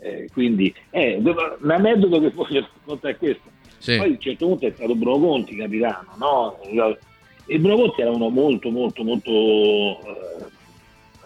Eh, 0.03 0.29
quindi, 0.33 0.73
eh, 0.89 1.21
l'aneddoto 1.59 2.19
che 2.19 2.31
voglio 2.31 2.61
raccontare 2.61 3.13
è 3.13 3.17
questo. 3.17 3.49
Sì. 3.77 3.97
Poi 3.97 4.07
a 4.07 4.09
un 4.09 4.19
certo 4.19 4.47
punto 4.47 4.65
è 4.65 4.71
stato 4.75 4.95
Bruno 4.95 5.19
Conti 5.19 5.55
capitano, 5.55 6.13
no? 6.17 6.59
E 7.45 7.59
Bruno 7.59 7.75
Conti 7.75 8.01
era 8.01 8.09
uno 8.11 8.29
molto, 8.29 8.69
molto, 8.71 9.03
molto... 9.03 9.31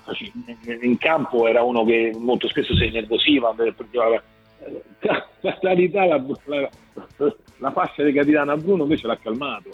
Eh, 0.06 0.80
in 0.82 0.98
campo 0.98 1.48
era 1.48 1.64
uno 1.64 1.84
che 1.84 2.14
molto 2.18 2.48
spesso 2.48 2.76
si 2.76 2.86
innervosiva, 2.86 3.56
la, 3.58 3.74
la, 3.92 4.12
la, 6.46 6.70
la, 7.58 7.72
fascia 7.72 8.04
di 8.04 8.14
capitano 8.14 8.52
a 8.52 8.58
Bruno 8.58 8.84
invece 8.84 9.08
l'ha 9.08 9.18
calmato 9.18 9.70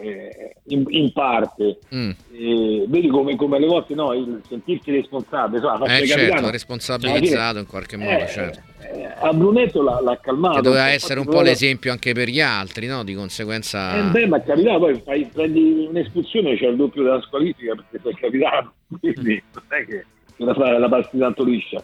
eh, 0.00 0.56
in, 0.68 0.84
in, 0.88 1.12
parte. 1.12 1.78
Mm. 1.94 2.10
Eh, 2.32 2.84
vedi 2.88 3.08
come, 3.08 3.36
come, 3.36 3.56
alle 3.56 3.66
volte 3.66 3.94
no, 3.94 4.12
il 4.12 4.42
sentirsi 4.48 4.90
responsabile, 4.90 5.58
insomma, 5.58 5.98
eh, 5.98 6.06
certo, 6.06 6.50
responsabilizzato 6.50 7.58
in 7.58 7.66
qualche 7.66 7.96
modo, 7.96 8.24
eh, 8.24 8.28
certo. 8.28 8.60
Eh, 8.80 9.08
a 9.20 9.32
Brunetto 9.32 9.82
l'ha, 9.82 10.00
l'ha 10.00 10.18
calmato. 10.20 10.56
Che 10.56 10.62
doveva 10.62 10.88
essere 10.88 11.20
un 11.20 11.26
po' 11.26 11.40
l'esempio 11.40 11.92
anche 11.92 12.12
per 12.12 12.28
gli 12.28 12.40
altri, 12.40 12.86
no? 12.86 13.04
Di 13.04 13.14
conseguenza... 13.14 13.96
Eh, 13.96 14.10
beh, 14.10 14.26
ma 14.26 14.42
capitano, 14.42 14.78
poi 14.78 15.00
fai, 15.04 15.28
prendi 15.32 15.86
un'espulsione, 15.88 16.56
c'è 16.56 16.66
il 16.66 16.76
doppio 16.76 17.02
della 17.02 17.20
squalifica 17.22 17.74
perché 17.74 18.00
sei 18.02 18.14
capitato, 18.14 18.72
quindi 19.00 19.42
non 19.54 19.64
è 19.68 19.86
che 19.86 20.04
la, 20.36 20.54
fare 20.54 20.78
la 20.78 20.88
partita 20.88 21.24
tanto 21.24 21.44
liscia. 21.44 21.82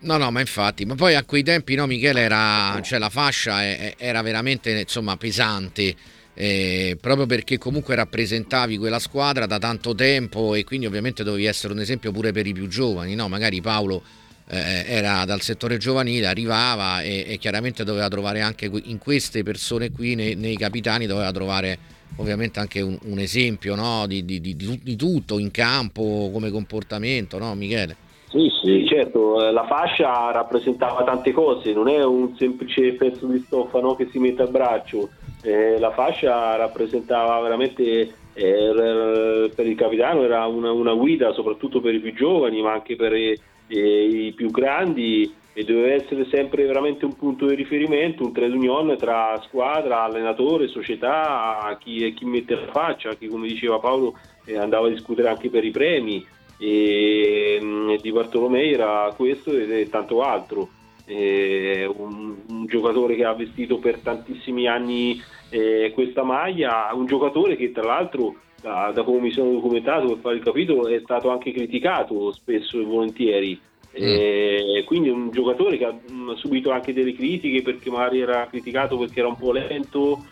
No, 0.00 0.18
no, 0.18 0.30
ma 0.30 0.40
infatti, 0.40 0.84
ma 0.84 0.94
poi 0.96 1.14
a 1.14 1.24
quei 1.24 1.42
tempi, 1.42 1.74
no, 1.76 1.86
Michele, 1.86 2.20
era, 2.20 2.78
cioè 2.82 2.98
la 2.98 3.08
fascia 3.08 3.64
era 3.96 4.20
veramente 4.20 4.78
insomma 4.78 5.16
pesante 5.16 5.94
eh, 6.34 6.98
proprio 7.00 7.26
perché 7.26 7.58
comunque 7.58 7.94
rappresentavi 7.94 8.76
quella 8.76 8.98
squadra 8.98 9.46
da 9.46 9.58
tanto 9.58 9.94
tempo 9.94 10.54
e 10.54 10.64
quindi 10.64 10.86
ovviamente 10.86 11.22
dovevi 11.22 11.44
essere 11.44 11.72
un 11.72 11.80
esempio 11.80 12.10
pure 12.12 12.32
per 12.32 12.46
i 12.46 12.52
più 12.52 12.66
giovani, 12.66 13.14
no? 13.14 13.28
magari 13.28 13.60
Paolo 13.60 14.02
eh, 14.48 14.84
era 14.86 15.24
dal 15.24 15.40
settore 15.40 15.78
giovanile, 15.78 16.26
arrivava 16.26 17.02
e, 17.02 17.24
e, 17.28 17.38
chiaramente 17.38 17.84
doveva 17.84 18.08
trovare 18.08 18.40
anche 18.40 18.70
in 18.84 18.98
queste 18.98 19.42
persone 19.42 19.90
qui, 19.90 20.14
nei, 20.14 20.34
nei 20.34 20.56
capitani, 20.56 21.06
doveva 21.06 21.32
trovare 21.32 21.78
ovviamente 22.16 22.60
anche 22.60 22.80
un, 22.80 22.98
un 23.04 23.18
esempio 23.18 23.74
no? 23.74 24.06
di, 24.06 24.24
di, 24.24 24.40
di, 24.40 24.54
di, 24.54 24.96
tutto 24.96 25.38
in 25.38 25.50
campo 25.50 26.30
come 26.32 26.50
comportamento, 26.50 27.38
no 27.38 27.54
Michele? 27.54 27.96
Sì, 28.28 28.50
sì, 28.62 28.84
certo, 28.88 29.50
la 29.50 29.64
fascia 29.66 30.32
rappresentava 30.32 31.04
tante 31.04 31.32
cose, 31.32 31.72
non 31.72 31.88
è 31.88 32.02
un 32.04 32.34
semplice 32.36 32.94
pezzo 32.94 33.26
di 33.26 33.38
stoffa 33.46 33.80
no, 33.80 33.94
che 33.94 34.08
si 34.10 34.18
mette 34.18 34.42
a 34.42 34.46
braccio, 34.46 35.08
eh, 35.44 35.78
la 35.78 35.92
fascia 35.92 36.56
rappresentava 36.56 37.38
veramente 37.40 38.14
eh, 38.32 39.50
per 39.54 39.66
il 39.66 39.76
capitano 39.76 40.22
era 40.22 40.46
una, 40.46 40.72
una, 40.72 40.94
guida 40.94 41.32
soprattutto 41.32 41.80
per 41.80 41.94
i 41.94 42.00
più 42.00 42.14
giovani 42.14 42.62
ma 42.62 42.72
anche 42.72 42.96
per 42.96 43.12
i, 43.14 43.38
i 43.68 44.32
più 44.34 44.50
grandi 44.50 45.32
e 45.52 45.64
doveva 45.64 45.92
essere 45.92 46.26
sempre 46.30 46.64
veramente 46.64 47.04
un 47.04 47.14
punto 47.14 47.46
di 47.46 47.54
riferimento, 47.54 48.24
un 48.24 48.32
trade 48.32 48.54
union 48.54 48.96
tra 48.98 49.40
squadra, 49.46 50.02
allenatore, 50.02 50.66
società, 50.66 51.76
chi, 51.80 52.12
chi 52.12 52.24
mette 52.24 52.56
la 52.56 52.72
faccia, 52.72 53.14
chi 53.14 53.28
come 53.28 53.46
diceva 53.46 53.78
Paolo 53.78 54.18
eh, 54.46 54.58
andava 54.58 54.88
a 54.88 54.90
discutere 54.90 55.28
anche 55.28 55.50
per 55.50 55.64
i 55.64 55.70
premi. 55.70 56.26
E, 56.58 57.58
e 57.58 57.60
mm, 57.62 57.94
di 58.00 58.10
Bartolomei 58.10 58.72
era 58.72 59.12
questo 59.16 59.52
e 59.52 59.88
tanto 59.88 60.22
altro 60.22 60.68
eh, 61.06 61.90
un, 61.96 62.36
un, 62.48 62.66
giocatore 62.66 63.14
che 63.14 63.24
ha 63.24 63.34
vestito 63.34 63.78
per 63.78 63.98
tantissimi 63.98 64.66
anni 64.66 65.20
eh, 65.50 65.92
questa 65.94 66.22
maglia, 66.22 66.90
un 66.92 67.06
giocatore 67.06 67.56
che 67.56 67.72
tra 67.72 67.84
l'altro 67.84 68.36
da, 68.60 68.90
da, 68.94 69.02
come 69.02 69.20
mi 69.20 69.30
sono 69.30 69.52
documentato 69.52 70.06
per 70.08 70.18
fare 70.18 70.36
il 70.36 70.42
capitolo 70.42 70.88
è 70.88 71.00
stato 71.00 71.30
anche 71.30 71.52
criticato 71.52 72.32
spesso 72.32 72.80
e 72.80 72.84
volentieri. 72.84 73.60
Mm. 73.96 74.02
Eh, 74.02 74.82
quindi 74.86 75.08
un 75.08 75.30
giocatore 75.30 75.76
che 75.76 75.84
ha, 75.84 75.92
mh, 75.92 76.34
subito 76.34 76.72
anche 76.72 76.92
delle 76.92 77.14
critiche 77.14 77.62
perché 77.62 77.90
magari 77.90 78.20
era 78.20 78.46
criticato 78.48 78.98
perché 78.98 79.20
era 79.20 79.28
un 79.28 79.36
po' 79.36 79.52
lento, 79.52 80.24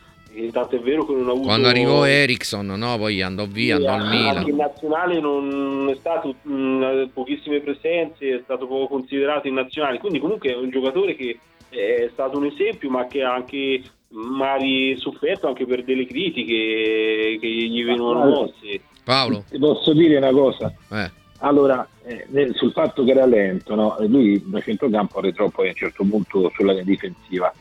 tanto 0.53 0.77
è 0.77 0.81
vero 0.81 1.05
che 1.05 1.12
non 1.12 1.29
ha 1.29 1.31
avuto... 1.33 1.47
Quando 1.47 1.69
arrivò 1.69 2.05
Ericsson, 2.05 2.67
no? 2.67 2.99
poi 2.99 3.23
andò 3.23 3.47
via, 3.47 3.77
sì, 3.77 3.87
andò 3.87 4.05
al 4.05 4.11
Milan. 4.11 4.37
Anche 4.39 4.51
in 4.51 4.57
nazionale 4.57 5.21
non 5.21 5.89
è 5.91 5.97
stato 5.97 6.35
mh, 6.43 7.11
pochissime 7.12 7.61
presenze, 7.61 8.37
è 8.37 8.41
stato 8.43 8.67
poco 8.67 8.87
considerato 8.89 9.49
in 9.49 9.55
nazionale, 9.55 9.99
quindi 9.99 10.19
comunque 10.19 10.51
è 10.51 10.57
un 10.57 10.71
giocatore 10.71 11.15
che 11.15 11.39
è 11.69 12.09
stato 12.12 12.39
un 12.39 12.47
esempio, 12.47 12.91
ma 12.91 13.07
che 13.07 13.23
ha 13.23 13.33
anche 13.33 13.83
magari 14.09 14.97
sofferto 14.99 15.49
anche 15.49 15.65
per 15.65 15.85
delle 15.85 16.07
critiche 16.07 17.39
che 17.41 17.49
gli 17.49 17.85
venivano 17.85 18.25
mosse. 18.25 18.81
Paolo? 19.05 19.45
Ti 19.51 19.59
posso 19.59 19.93
dire 19.93 20.17
una 20.17 20.31
cosa? 20.31 20.73
Eh. 20.91 21.11
Allora, 21.39 21.87
eh, 22.05 22.53
sul 22.53 22.73
fatto 22.73 23.03
che 23.05 23.11
era 23.11 23.27
lento, 23.27 23.75
no? 23.75 23.97
lui 24.07 24.41
da 24.47 24.61
centrocampo 24.61 25.19
arretrò 25.19 25.49
poi 25.49 25.67
a 25.67 25.71
un 25.71 25.77
certo 25.77 26.05
punto 26.05 26.53
sulla 26.55 26.75
difensiva 26.83 27.53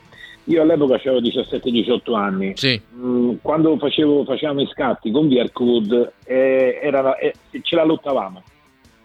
io 0.44 0.62
all'epoca 0.62 0.94
avevo 0.96 1.20
17-18 1.20 2.14
anni. 2.14 2.52
Sì. 2.56 2.80
Mm, 2.96 3.34
quando 3.42 3.76
facevo, 3.78 4.24
facevamo 4.24 4.60
i 4.62 4.66
scatti 4.66 5.10
con 5.10 5.28
Bierkwood 5.28 6.12
eh, 6.24 6.80
eh, 6.82 7.32
ce 7.62 7.76
la 7.76 7.84
lottavamo. 7.84 8.42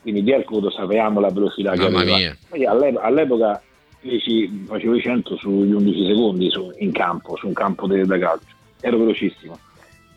Quindi 0.02 0.22
Bierkwood 0.22 0.72
sapevamo 0.72 1.20
la 1.20 1.30
velocità 1.30 1.76
Mamma 1.76 1.90
che 1.90 1.96
aveva. 1.96 2.18
mia. 2.18 2.38
Poi 2.50 2.66
all'epoca, 2.66 3.62
feci- 4.00 4.64
facevo 4.66 4.96
i 4.96 5.02
100 5.02 5.36
sugli 5.38 5.72
11 5.74 6.06
secondi 6.08 6.50
su- 6.50 6.72
in 6.78 6.92
campo, 6.92 7.36
su 7.36 7.48
un 7.48 7.54
campo 7.54 7.88
de- 7.88 8.06
da 8.06 8.18
calcio. 8.18 8.56
Ero 8.82 8.98
velocissimo. 8.98 9.58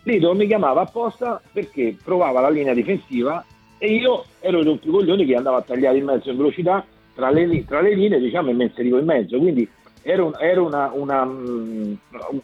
Lido 0.04 0.34
mi 0.34 0.46
chiamava 0.46 0.82
apposta 0.82 1.40
perché 1.52 1.96
provava 2.02 2.40
la 2.40 2.48
linea 2.50 2.72
difensiva 2.72 3.44
e 3.78 3.92
io 3.94 4.24
ero 4.40 4.60
il 4.60 4.66
rompicoglioni 4.66 5.26
che 5.26 5.34
andava 5.34 5.58
a 5.58 5.62
tagliare 5.62 5.98
in 5.98 6.04
mezzo 6.04 6.30
in 6.30 6.36
velocità 6.36 6.84
tra 7.14 7.30
le, 7.30 7.64
tra 7.66 7.80
le 7.82 7.94
linee 7.94 8.18
diciamo, 8.20 8.48
e 8.50 8.52
mi 8.54 8.64
inserivo 8.64 8.98
in 8.98 9.04
mezzo. 9.04 9.38
Quindi 9.38 9.68
era, 10.02 10.24
un, 10.24 10.32
era 10.38 10.62
una- 10.62 10.90
una, 10.92 11.24
mm, 11.24 11.94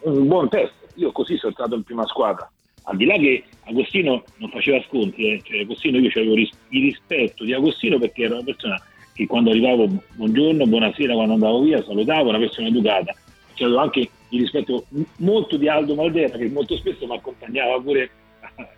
un 0.03 0.27
buon 0.27 0.49
test. 0.49 0.73
Io 0.95 1.13
così 1.13 1.37
sono 1.37 1.53
stato 1.53 1.75
in 1.75 1.83
prima 1.83 2.07
squadra. 2.07 2.49
Al 2.89 2.97
di 2.97 3.05
là 3.05 3.15
che 3.17 3.45
Agostino 3.65 4.23
non 4.37 4.51
faceva 4.51 4.81
sconti, 4.89 5.33
eh, 5.33 5.41
cioè 5.43 5.61
Agostino 5.61 5.99
io 5.99 6.09
avevo 6.15 6.35
ris- 6.35 6.57
il 6.69 6.83
rispetto 6.83 7.45
di 7.45 7.53
Agostino 7.53 7.99
perché 7.99 8.23
era 8.25 8.35
una 8.35 8.45
persona 8.45 8.81
che 9.13 9.27
quando 9.27 9.51
arrivavo 9.51 9.89
buongiorno, 10.15 10.67
buonasera, 10.67 11.15
quando 11.15 11.33
andavo 11.35 11.63
via 11.63 11.83
salutavo, 11.83 12.29
una 12.29 12.39
persona 12.39 12.69
educata. 12.69 13.15
Cioè, 13.55 13.67
avevo 13.67 13.83
anche 13.83 14.09
il 14.29 14.41
rispetto 14.41 14.85
molto 15.19 15.57
di 15.57 15.69
Aldo 15.69 15.95
Maldera 15.95 16.37
che 16.37 16.49
molto 16.49 16.77
spesso 16.77 17.07
mi 17.07 17.17
accompagnava 17.17 17.81
pure 17.81 18.11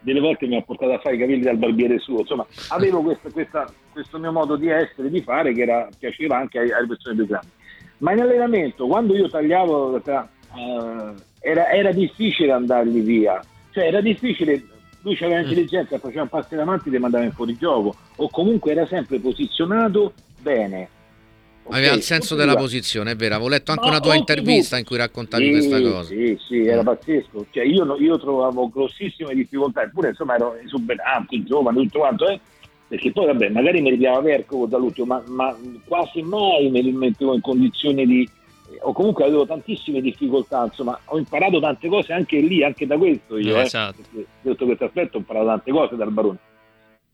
delle 0.00 0.20
volte 0.20 0.46
mi 0.46 0.56
ha 0.56 0.62
portato 0.62 0.92
a 0.92 0.98
fare 0.98 1.16
i 1.16 1.18
capelli 1.18 1.40
dal 1.42 1.56
barbiere 1.56 1.98
suo 1.98 2.20
insomma 2.20 2.46
avevo 2.68 3.02
questa- 3.02 3.30
questa- 3.30 3.72
questo 3.92 4.18
mio 4.18 4.32
modo 4.32 4.56
di 4.56 4.68
essere 4.68 5.10
di 5.10 5.20
fare 5.22 5.52
che 5.52 5.62
era, 5.62 5.88
piaceva 5.98 6.36
anche 6.38 6.58
alle 6.58 6.86
persone 6.86 7.14
più 7.16 7.26
grandi 7.26 7.48
ma 8.02 8.12
in 8.12 8.20
allenamento 8.20 8.86
quando 8.86 9.16
io 9.16 9.28
tagliavo 9.28 9.96
eh, 9.96 11.14
era, 11.40 11.70
era 11.70 11.92
difficile 11.92 12.52
andargli 12.52 13.00
via 13.00 13.40
cioè 13.70 13.84
era 13.84 14.00
difficile 14.00 14.64
lui 15.02 15.16
aveva 15.20 15.40
intelligenza 15.40 15.98
faceva 15.98 16.22
un 16.22 16.28
passo 16.28 16.54
in 16.54 16.60
avanti 16.60 16.90
e 16.90 16.98
mandava 16.98 17.24
in 17.24 17.32
fuorigioco 17.32 17.94
o 18.16 18.28
comunque 18.28 18.72
era 18.72 18.86
sempre 18.86 19.18
posizionato 19.18 20.12
bene 20.40 20.88
Aveva 21.70 21.92
Ok, 21.92 21.98
il 21.98 22.02
senso 22.02 22.34
della 22.34 22.56
posizione, 22.56 23.12
è 23.12 23.16
vero. 23.16 23.34
Avevo 23.34 23.48
letto 23.48 23.70
anche 23.70 23.84
Ma 23.84 23.90
una 23.90 24.00
tua 24.00 24.16
intervista 24.16 24.78
in 24.78 24.84
cui 24.84 24.96
raccontavi 24.96 25.44
Sì, 25.44 25.50
questa 25.50 25.80
cosa. 25.80 26.08
Sì, 26.08 26.38
sì, 26.48 26.66
era 26.66 26.82
pazzesco. 26.82 27.46
Cioè, 27.50 27.64
io, 27.64 27.96
io 27.98 28.18
trovavo 28.18 28.68
grossissime 28.68 29.32
difficoltà, 29.34 29.82
eppure 29.82 30.08
insomma 30.08 30.34
ero 30.34 30.56
esuberante, 30.56 31.44
giovane, 31.44 31.78
tutto 31.82 31.98
quanto, 32.00 32.26
eh? 32.26 32.40
Perché 32.92 33.10
poi 33.10 33.24
vabbè, 33.24 33.48
magari 33.48 33.80
mi 33.80 33.88
ripiava 33.88 34.20
Verco 34.20 34.66
dall'ultimo, 34.66 35.06
ma, 35.06 35.22
ma 35.28 35.56
quasi 35.86 36.20
mai 36.20 36.68
me 36.68 36.82
li 36.82 36.92
mettevo 36.92 37.32
in 37.32 37.40
condizioni 37.40 38.04
di... 38.04 38.28
o 38.82 38.92
comunque 38.92 39.24
avevo 39.24 39.46
tantissime 39.46 40.02
difficoltà, 40.02 40.64
insomma, 40.64 41.00
ho 41.06 41.16
imparato 41.16 41.58
tante 41.58 41.88
cose 41.88 42.12
anche 42.12 42.38
lì, 42.40 42.62
anche 42.62 42.86
da 42.86 42.98
questo 42.98 43.38
io, 43.38 43.56
Eh, 43.56 43.60
eh, 43.60 43.62
esatto. 43.62 44.02
sotto 44.42 44.66
questo 44.66 44.84
aspetto 44.84 45.16
ho 45.16 45.20
imparato 45.20 45.46
tante 45.46 45.70
cose 45.72 45.96
dal 45.96 46.10
Barone. 46.12 46.36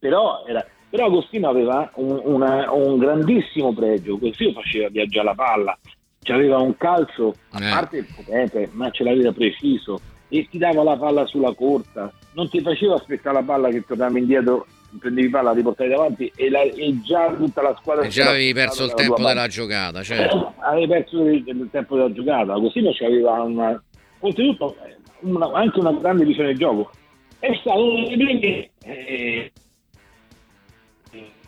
Però, 0.00 0.42
era- 0.49 0.66
però 0.90 1.06
Agostino 1.06 1.49
aveva 1.49 1.88
un, 1.94 2.20
una- 2.25 2.73
un 2.73 2.99
grandissimo 2.99 3.73
pregio, 3.73 4.18
così 4.18 4.52
faceva 4.52 4.88
viaggiare 4.88 5.26
la 5.26 5.35
palla, 5.35 5.78
aveva 6.26 6.58
un 6.58 6.76
calcio 6.76 7.37
a 7.50 7.64
Eh. 7.64 7.70
parte 7.70 8.04
potente, 8.16 8.68
ma 8.73 8.90
ce 8.90 9.04
l'aveva 9.04 9.30
preciso 9.30 10.00
e 10.28 10.49
ti 10.50 10.58
dava 10.58 10.82
la 10.82 10.97
palla 10.97 11.25
sulla 11.26 11.54
corta, 11.54 12.12
non 12.32 12.49
ti 12.50 12.61
faceva 12.62 12.94
aspettare 12.97 13.37
la 13.37 13.42
palla 13.44 13.68
che 13.68 13.85
tornavi 13.87 14.18
indietro, 14.18 14.66
prendevi 14.99 15.28
palla, 15.28 15.50
la 15.50 15.57
riportavi 15.57 15.90
davanti 15.90 16.33
e, 16.35 16.50
la- 16.50 16.62
e 16.62 17.00
già 17.02 17.33
tutta 17.35 17.62
la 17.62 17.76
squadra... 17.78 18.04
E 18.04 18.09
già 18.09 18.30
avevi 18.30 18.52
perso 18.52 18.85
il 18.85 18.95
tempo 18.95 19.16
della 19.16 19.49
giocata, 19.49 20.02
certo. 20.02 20.54
Avevi 20.59 20.87
perso 20.88 21.25
il, 21.25 21.45
il 21.47 21.68
tempo 21.71 21.97
della 21.97 22.12
giocata, 22.12 22.54
Agostino 22.54 22.90
aveva 23.00 23.42
una, 23.42 23.83
oltretutto 24.21 24.76
una- 25.21 25.52
anche 25.52 25.78
una 25.78 25.92
grande 25.92 26.25
visione 26.25 26.49
del 26.49 26.59
gioco. 26.59 26.90
È 27.38 27.54
stato 27.61 27.85
uno 27.85 28.07
dei 28.09 28.16
primi 28.16 28.71
eh, 28.85 29.52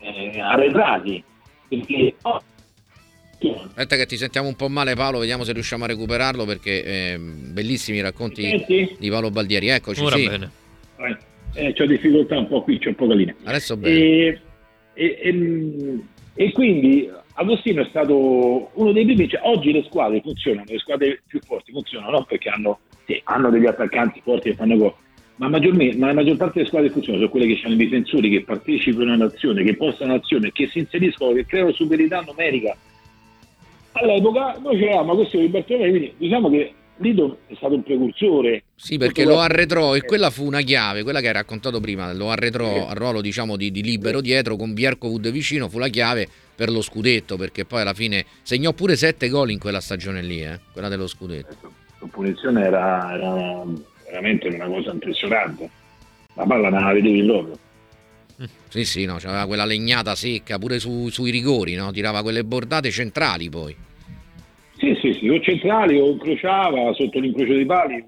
eh, 0.00 0.40
arretrati 0.40 1.22
perché 1.68 2.14
oh, 2.22 2.42
Aspetta 3.68 3.96
che 3.96 4.04
ti 4.04 4.18
sentiamo 4.18 4.48
un 4.48 4.54
po' 4.54 4.68
male 4.68 4.94
Paolo, 4.94 5.18
vediamo 5.18 5.44
se 5.44 5.52
riusciamo 5.52 5.84
a 5.84 5.86
recuperarlo 5.86 6.44
perché 6.44 6.84
ehm, 6.84 7.54
bellissimi 7.54 7.96
i 7.96 8.02
racconti 8.02 8.64
di 8.98 9.08
Paolo 9.08 9.30
Baldieri. 9.30 9.68
Eccoci, 9.68 10.02
Ora 10.02 10.16
sì. 10.16 10.28
bene. 10.28 10.50
Eh, 11.54 11.74
ho 11.76 11.86
difficoltà 11.86 12.38
un 12.38 12.48
po' 12.48 12.62
qui, 12.62 12.78
c'è 12.78 12.88
un 12.88 12.94
po' 12.94 13.06
la 13.06 13.14
linea. 13.14 13.34
Adesso 13.44 13.76
bene. 13.76 13.96
E, 13.98 14.40
e- 14.94 15.18
e- 15.22 15.98
e 16.34 16.52
quindi 16.52 17.10
Agostino 17.34 17.82
è 17.82 17.86
stato 17.88 18.70
uno 18.74 18.92
dei 18.92 19.04
primi, 19.04 19.28
cioè, 19.28 19.40
oggi 19.44 19.72
le 19.72 19.82
squadre 19.84 20.20
funzionano, 20.20 20.64
le 20.68 20.78
squadre 20.78 21.22
più 21.26 21.40
forti 21.40 21.72
funzionano 21.72 22.12
non 22.12 22.24
perché 22.24 22.48
hanno, 22.48 22.80
sì, 23.06 23.20
hanno 23.24 23.50
degli 23.50 23.66
attaccanti 23.66 24.20
forti 24.22 24.50
che 24.50 24.56
fanno 24.56 24.76
gol, 24.76 24.94
ma, 25.36 25.48
ma 25.48 25.58
la 25.58 26.12
maggior 26.12 26.36
parte 26.36 26.58
delle 26.58 26.66
squadre 26.66 26.90
funzionano 26.90 27.24
sono 27.24 27.30
quelle 27.30 27.46
che 27.52 27.60
hanno 27.64 27.74
i 27.74 27.78
difensori 27.78 28.30
che 28.30 28.42
partecipano 28.42 29.12
all'azione, 29.12 29.64
che 29.64 29.76
postano 29.76 30.14
l'azione, 30.14 30.52
che 30.52 30.66
si 30.68 30.78
inseriscono, 30.80 31.32
che 31.32 31.46
creano 31.46 31.72
superiorità 31.72 32.20
numerica. 32.20 32.76
All'epoca 33.92 34.56
noi 34.62 34.78
c'eravamo 34.78 35.12
Agostino 35.12 35.42
di 35.42 35.48
Bartolomei, 35.48 35.90
quindi 35.90 36.12
diciamo 36.16 36.48
che 36.50 36.72
Lido 37.00 37.38
è 37.46 37.54
stato 37.56 37.74
un 37.74 37.82
precursore. 37.82 38.64
Sì, 38.76 38.98
perché 38.98 39.24
lo 39.24 39.38
arretrò 39.38 39.96
e 39.96 40.02
quella 40.02 40.28
fu 40.28 40.44
una 40.44 40.60
chiave, 40.60 41.02
quella 41.02 41.20
che 41.20 41.28
hai 41.28 41.32
raccontato 41.32 41.80
prima, 41.80 42.12
lo 42.12 42.30
arretrò 42.30 42.88
al 42.88 42.94
ruolo 42.94 43.22
diciamo 43.22 43.56
di, 43.56 43.70
di 43.70 43.82
libero 43.82 44.20
dietro 44.20 44.56
con 44.56 44.74
Bierkowood 44.74 45.30
vicino, 45.30 45.68
fu 45.68 45.78
la 45.78 45.88
chiave 45.88 46.28
per 46.54 46.70
lo 46.70 46.82
scudetto 46.82 47.38
perché 47.38 47.64
poi 47.64 47.80
alla 47.80 47.94
fine 47.94 48.26
segnò 48.42 48.74
pure 48.74 48.96
sette 48.96 49.30
gol 49.30 49.50
in 49.50 49.58
quella 49.58 49.80
stagione 49.80 50.20
lì, 50.20 50.42
eh, 50.42 50.60
quella 50.72 50.88
dello 50.88 51.06
scudetto. 51.06 51.72
La 52.00 52.06
punizione 52.06 52.64
era, 52.64 53.14
era 53.14 53.64
veramente 54.04 54.48
una 54.48 54.66
cosa 54.66 54.90
impressionante. 54.90 55.70
La 56.34 56.44
palla 56.44 56.68
non 56.68 56.84
la 56.84 56.92
vedevi 56.92 57.22
proprio. 57.24 57.58
Sì, 58.68 58.84
sì, 58.84 59.04
no, 59.06 59.16
c'aveva 59.18 59.46
quella 59.46 59.64
legnata 59.64 60.14
secca 60.14 60.58
pure 60.58 60.78
su- 60.78 61.08
sui 61.08 61.30
rigori, 61.30 61.74
no? 61.74 61.90
tirava 61.92 62.22
quelle 62.22 62.44
bordate 62.44 62.90
centrali 62.90 63.48
poi. 63.48 63.74
Sì, 64.80 64.96
sì, 64.98 65.12
sì, 65.20 65.28
o 65.28 65.38
centrali 65.40 65.98
o 65.98 66.10
incrociava 66.10 66.94
sotto 66.94 67.18
l'incrocio 67.20 67.52
dei 67.52 67.66
pali, 67.66 68.02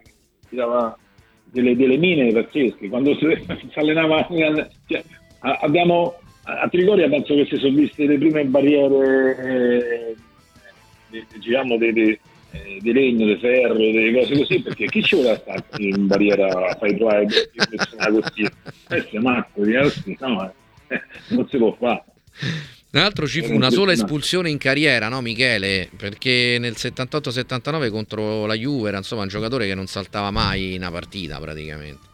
ti 0.49 0.57
dava 0.57 0.97
delle, 1.45 1.77
delle 1.77 1.99
mine 1.99 2.33
pazzesche. 2.33 2.89
Quando 2.89 3.15
si, 3.17 3.27
si 3.71 3.79
allenava, 3.79 4.27
cioè, 4.87 5.05
abbiamo 5.41 6.15
a 6.45 6.67
Trigoria 6.69 7.09
penso 7.11 7.35
che 7.35 7.45
si 7.45 7.59
sono 7.59 7.75
viste 7.77 8.07
le 8.07 8.17
prime 8.17 8.45
barriere, 8.47 9.37
eh, 9.45 10.15
di- 11.09 11.27
diciamo, 11.39 11.77
di, 11.77 11.93
di- 11.93 12.19
eh, 12.53 12.79
di 12.81 12.93
legno, 12.93 13.27
di 13.27 13.37
ferro, 13.37 13.75
delle 13.75 14.13
cose 14.13 14.37
così, 14.39 14.63
perché 14.63 14.87
chi 14.87 15.03
ci 15.03 15.17
vuole 15.17 15.39
stare 15.43 15.63
in 15.77 16.07
barriera 16.07 16.47
a 16.71 16.75
fare 16.75 16.97
trovare 16.97 17.27
persone 17.27 18.21
così? 18.21 18.47
Questo 18.87 19.17
è 19.17 19.21
matto, 19.21 19.61
no, 19.63 20.53
eh, 20.89 21.01
non 21.29 21.49
si 21.49 21.57
può 21.59 21.73
fare. 21.79 22.05
Tra 22.93 23.01
l'altro 23.01 23.27
ci 23.27 23.41
fu 23.41 23.55
una 23.55 23.71
sola 23.71 23.93
espulsione 23.93 24.51
in 24.51 24.59
carriera, 24.59 25.09
no 25.09 25.23
Michele? 25.23 25.89
Perché 25.97 26.59
nel 26.61 26.75
78-79 26.77 27.91
contro 27.91 28.45
la 28.45 28.53
Juve 28.53 28.89
era 28.91 28.99
insomma 28.99 29.23
un 29.23 29.29
giocatore 29.29 29.67
che 29.67 29.75
non 29.75 29.87
saltava 29.87 30.31
mai 30.31 30.77
una 30.77 30.91
partita 30.91 31.39
praticamente. 31.39 32.07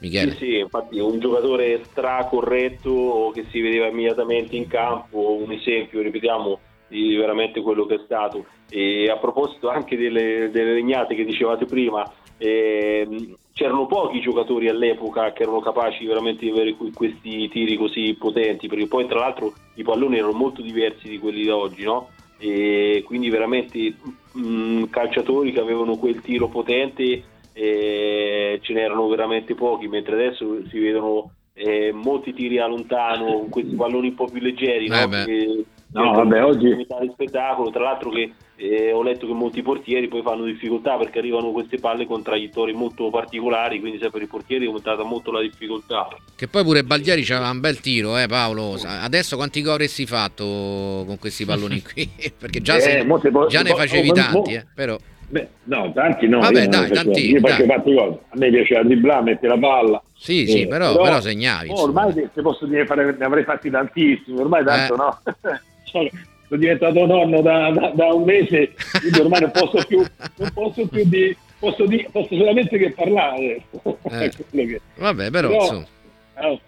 Michele. 0.00 0.32
Sì, 0.32 0.36
sì, 0.36 0.58
infatti 0.58 0.98
un 0.98 1.18
giocatore 1.18 1.80
stracorretto 1.86 3.30
che 3.32 3.46
si 3.50 3.62
vedeva 3.62 3.86
immediatamente 3.86 4.54
in 4.54 4.66
campo, 4.66 5.38
un 5.40 5.50
esempio, 5.50 6.02
ripetiamo, 6.02 6.58
di 6.88 7.14
veramente 7.14 7.62
quello 7.62 7.86
che 7.86 7.94
è 7.94 8.00
stato. 8.04 8.44
E 8.68 9.08
a 9.08 9.16
proposito 9.16 9.70
anche 9.70 9.96
delle, 9.96 10.50
delle 10.52 10.74
legnate 10.74 11.14
che 11.14 11.24
dicevate 11.24 11.64
prima, 11.64 12.04
ehm, 12.36 13.34
c'erano 13.52 13.86
pochi 13.86 14.20
giocatori 14.20 14.68
all'epoca 14.68 15.32
che 15.32 15.42
erano 15.42 15.60
capaci 15.60 16.06
veramente 16.06 16.44
di 16.44 16.50
avere 16.50 16.74
que- 16.74 16.92
questi 16.92 17.48
tiri 17.48 17.76
così 17.76 18.14
potenti, 18.18 18.66
perché 18.68 18.86
poi 18.86 19.06
tra 19.06 19.20
l'altro 19.20 19.52
i 19.74 19.82
palloni 19.82 20.16
erano 20.16 20.32
molto 20.32 20.62
diversi 20.62 21.08
di 21.08 21.18
quelli 21.18 21.42
di 21.42 21.50
oggi, 21.50 21.84
no? 21.84 22.08
E 22.38 23.02
quindi 23.06 23.30
veramente 23.30 23.94
mh, 24.32 24.84
calciatori 24.90 25.52
che 25.52 25.60
avevano 25.60 25.96
quel 25.96 26.20
tiro 26.22 26.48
potente 26.48 27.22
eh, 27.52 28.58
ce 28.62 28.72
n'erano 28.72 29.06
veramente 29.08 29.54
pochi, 29.54 29.86
mentre 29.86 30.14
adesso 30.14 30.66
si 30.68 30.78
vedono 30.78 31.30
eh, 31.54 31.92
molti 31.92 32.32
tiri 32.32 32.58
a 32.58 32.66
lontano, 32.66 33.38
con 33.40 33.48
questi 33.50 33.74
palloni 33.74 34.08
un 34.08 34.14
po' 34.14 34.28
più 34.28 34.40
leggeri, 34.40 34.88
no? 34.88 35.02
Eh 35.02 35.08
beh. 35.08 35.64
No, 35.92 36.10
che 36.10 36.16
vabbè, 36.16 36.44
oggi- 36.44 36.86
spettacolo, 37.12 37.70
tra 37.70 37.82
l'altro 37.82 38.10
che 38.10 38.32
eh, 38.56 38.92
ho 38.92 39.02
letto 39.02 39.26
che 39.26 39.32
molti 39.32 39.60
portieri 39.60 40.08
poi 40.08 40.22
fanno 40.22 40.44
difficoltà 40.44 40.96
perché 40.96 41.18
arrivano 41.18 41.50
queste 41.50 41.78
palle 41.78 42.06
con 42.06 42.22
traiettorie 42.22 42.74
molto 42.74 43.10
particolari, 43.10 43.80
quindi 43.80 43.98
sai, 43.98 44.10
per 44.10 44.22
i 44.22 44.26
portieri 44.26 44.64
è 44.64 44.66
aumentata 44.68 45.02
molto 45.02 45.30
la 45.32 45.40
difficoltà. 45.42 46.08
Che 46.36 46.48
poi 46.48 46.62
pure 46.62 46.82
Baldieri 46.84 47.22
c'aveva 47.24 47.50
un 47.50 47.60
bel 47.60 47.80
tiro, 47.80 48.16
eh 48.16 48.26
Paolo. 48.26 48.76
Adesso 48.84 49.36
quanti 49.36 49.60
gol 49.62 49.72
avresti 49.74 50.06
fatto 50.06 50.44
con 50.44 51.16
questi 51.18 51.44
palloni 51.44 51.82
qui? 51.92 52.08
Perché 52.38 52.60
già, 52.60 52.76
Eh, 52.76 52.80
se- 52.80 53.04
mo 53.04 53.18
se 53.18 53.30
po- 53.30 53.46
già 53.46 53.62
ne 53.62 53.74
facevi 53.74 54.08
mo- 54.08 54.14
tanti, 54.14 54.36
mo- 54.52 54.58
eh, 54.58 54.66
però. 54.74 54.96
Beh, 55.28 55.48
no, 55.64 55.90
tanti 55.94 56.28
no. 56.28 56.40
Vabbè, 56.40 56.66
dai, 56.68 56.90
tanti, 56.90 57.30
Io 57.32 57.40
faccio 57.40 57.64
dai. 57.64 57.76
fatto 57.76 57.94
cose. 57.94 58.18
A 58.28 58.36
me 58.36 58.50
piaceva 58.50 58.82
dribblare, 58.82 59.22
mettere 59.22 59.54
la 59.54 59.58
palla. 59.58 60.02
Sì, 60.14 60.46
sì, 60.46 60.60
Eh, 60.62 60.66
però, 60.68 60.94
però 61.00 61.20
segnavi. 61.20 61.68
oh, 61.70 61.82
ormai 61.84 62.12
te, 62.12 62.28
te 62.32 62.42
posso 62.42 62.66
dire 62.66 62.84
fare, 62.86 63.16
ne 63.18 63.24
avrei 63.24 63.42
fatti 63.42 63.70
tantissimi, 63.70 64.38
ormai 64.38 64.62
tanto 64.64 64.94
Eh. 64.94 64.96
no. 64.96 65.18
Cioè, 65.92 66.10
sono 66.48 66.60
diventato 66.60 67.06
nonno 67.06 67.40
da, 67.40 67.70
da, 67.70 67.92
da 67.94 68.06
un 68.12 68.24
mese, 68.24 68.74
quindi 68.98 69.20
ormai 69.20 69.40
non 69.40 69.50
posso 69.52 69.84
più, 69.86 70.04
non 70.36 70.50
posso 70.52 70.86
più 70.86 71.04
di, 71.06 71.36
posso, 71.58 71.86
di, 71.86 72.06
posso 72.10 72.36
solamente 72.36 72.76
che 72.78 72.92
parlare. 72.92 73.62
Eh. 74.10 74.30
che... 74.50 74.80
Vabbè, 74.96 75.30
però, 75.30 75.48
però 75.48 76.50
eh, 76.50 76.60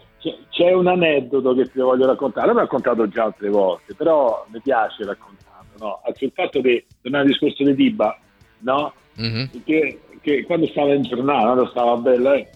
c'è 0.51 0.73
un 0.73 0.87
aneddoto 0.87 1.55
che 1.55 1.71
ti 1.71 1.81
voglio 1.81 2.07
raccontare, 2.07 2.53
l'ho 2.53 2.61
raccontato 2.61 3.09
già 3.09 3.25
altre 3.25 3.49
volte, 3.49 3.95
però 3.95 4.47
mi 4.51 4.61
piace 4.63 5.05
raccontarlo, 5.05 5.73
no? 5.79 6.01
Sul 6.15 6.33
fatto 6.35 6.61
che, 6.61 6.87
tornare 7.03 7.25
al 7.25 7.31
discorso 7.31 7.65
di 7.65 7.75
Tiba, 7.75 8.19
no? 8.61 8.93
Mm-hmm. 9.21 9.45
Che, 9.65 10.01
che, 10.21 10.45
quando 10.45 10.67
stava 10.69 10.95
in 10.95 11.03
giornata, 11.03 11.45
quando 11.45 11.67
stava 11.69 11.97
bella, 11.97 12.35
eh, 12.35 12.49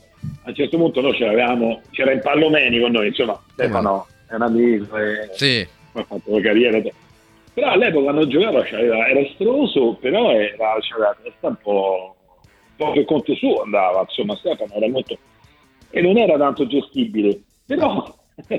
a 0.44 0.48
un 0.48 0.54
certo 0.54 0.76
punto 0.76 1.00
noi 1.00 1.12
c'eravamo, 1.12 1.82
c'era 1.90 2.12
in 2.12 2.20
Pallomeni 2.20 2.80
con 2.80 2.92
noi, 2.92 3.08
insomma, 3.08 3.38
Stefano 3.52 4.06
è 4.28 4.34
un 4.34 4.42
amico 4.42 4.96
e 4.96 5.30
sì. 5.32 5.76
Ha 6.00 6.04
fatto 6.04 6.34
la 6.34 6.40
carriera. 6.40 6.80
Però 7.54 7.70
all'epoca 7.70 8.04
quando 8.04 8.26
giocava 8.26 8.66
era 8.66 9.20
estroso, 9.20 9.94
però 10.00 10.32
era, 10.32 10.76
c'era 10.80 11.08
la 11.08 11.16
testa 11.22 11.48
un 11.48 11.56
po', 11.62 12.16
un 12.44 12.76
po' 12.76 12.92
per 12.92 13.04
conto 13.04 13.34
suo 13.34 13.62
andava, 13.62 14.00
insomma 14.02 14.36
Stefano 14.36 14.72
era 14.74 14.88
molto... 14.88 15.18
e 15.90 16.00
non 16.00 16.16
era 16.16 16.36
tanto 16.36 16.66
gestibile, 16.66 17.40
però 17.66 18.14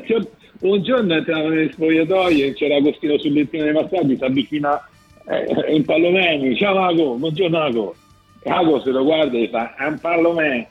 un 0.61 0.83
giorno 0.83 1.13
entravamo 1.15 1.49
nel 1.49 1.71
spogliatoio 1.71 2.53
c'era 2.53 2.75
Agostino 2.75 3.17
Sullentino 3.17 3.63
dei 3.63 3.73
Massaggi, 3.73 4.17
si 4.17 4.23
avvicina 4.23 4.89
eh, 5.27 5.73
in 5.73 5.85
Pallomeni, 5.85 6.57
ciao 6.57 6.79
Ago, 6.79 7.13
buongiorno 7.15 7.57
Ago. 7.57 7.95
Ago 8.43 8.81
se 8.81 8.89
lo 8.91 9.03
guarda 9.03 9.37
e 9.37 9.49
fa, 9.49 9.75
è 9.75 9.85
un 9.85 9.99
Pallomeni 9.99 10.67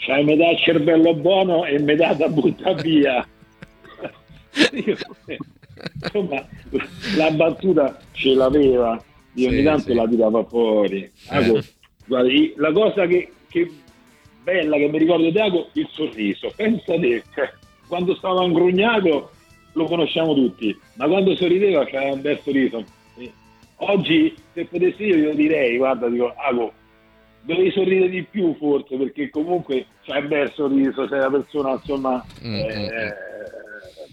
c'hai 0.00 0.24
metà 0.24 0.50
il 0.50 0.58
cervello 0.58 1.14
buono 1.14 1.64
e 1.64 1.78
metà 1.78 2.14
da 2.14 2.28
buttare 2.28 2.82
via. 2.82 3.26
Insomma, 6.02 6.46
la 7.16 7.30
battuta 7.30 7.98
ce 8.12 8.34
l'aveva, 8.34 9.02
io 9.34 9.48
ogni 9.48 9.58
sì, 9.58 9.62
tanto 9.62 9.82
sì. 9.82 9.94
la 9.94 10.08
tirava 10.08 10.44
fuori. 10.44 11.10
Ago, 11.28 11.58
eh. 11.58 11.64
guarda, 12.06 12.30
la 12.56 12.72
cosa 12.72 13.06
che, 13.06 13.32
che, 13.48 13.70
bella 14.42 14.76
che 14.76 14.88
mi 14.88 14.98
ricordo 14.98 15.30
di 15.30 15.38
Ago, 15.38 15.68
il 15.72 15.88
sorriso. 15.92 16.52
Pensa 16.56 16.98
te, 16.98 17.22
cioè, 17.34 17.52
quando 17.86 18.14
stava 18.14 18.44
ingrugnato 18.44 19.30
lo 19.74 19.84
conosciamo 19.84 20.34
tutti, 20.34 20.76
ma 20.94 21.06
quando 21.06 21.34
sorrideva 21.36 21.84
c'era 21.84 22.12
un 22.12 22.20
bel 22.20 22.40
sorriso. 22.42 22.84
Oggi, 23.82 24.34
se 24.52 24.66
potessi 24.66 25.04
io, 25.04 25.16
io 25.16 25.34
direi, 25.34 25.78
guarda, 25.78 26.08
dico, 26.08 26.34
Ago, 26.36 26.72
dovevi 27.42 27.70
sorridere 27.70 28.10
di 28.10 28.22
più 28.24 28.54
forse 28.58 28.96
perché 28.96 29.30
comunque 29.30 29.86
c'è 30.02 30.18
un 30.18 30.28
bel 30.28 30.52
sorriso, 30.54 31.08
sei 31.08 31.18
una 31.18 31.30
persona 31.30 31.72
insomma 31.72 32.24
mm, 32.44 32.54
eh, 32.54 32.76
mm, 32.76 32.82
mm. 32.82 32.88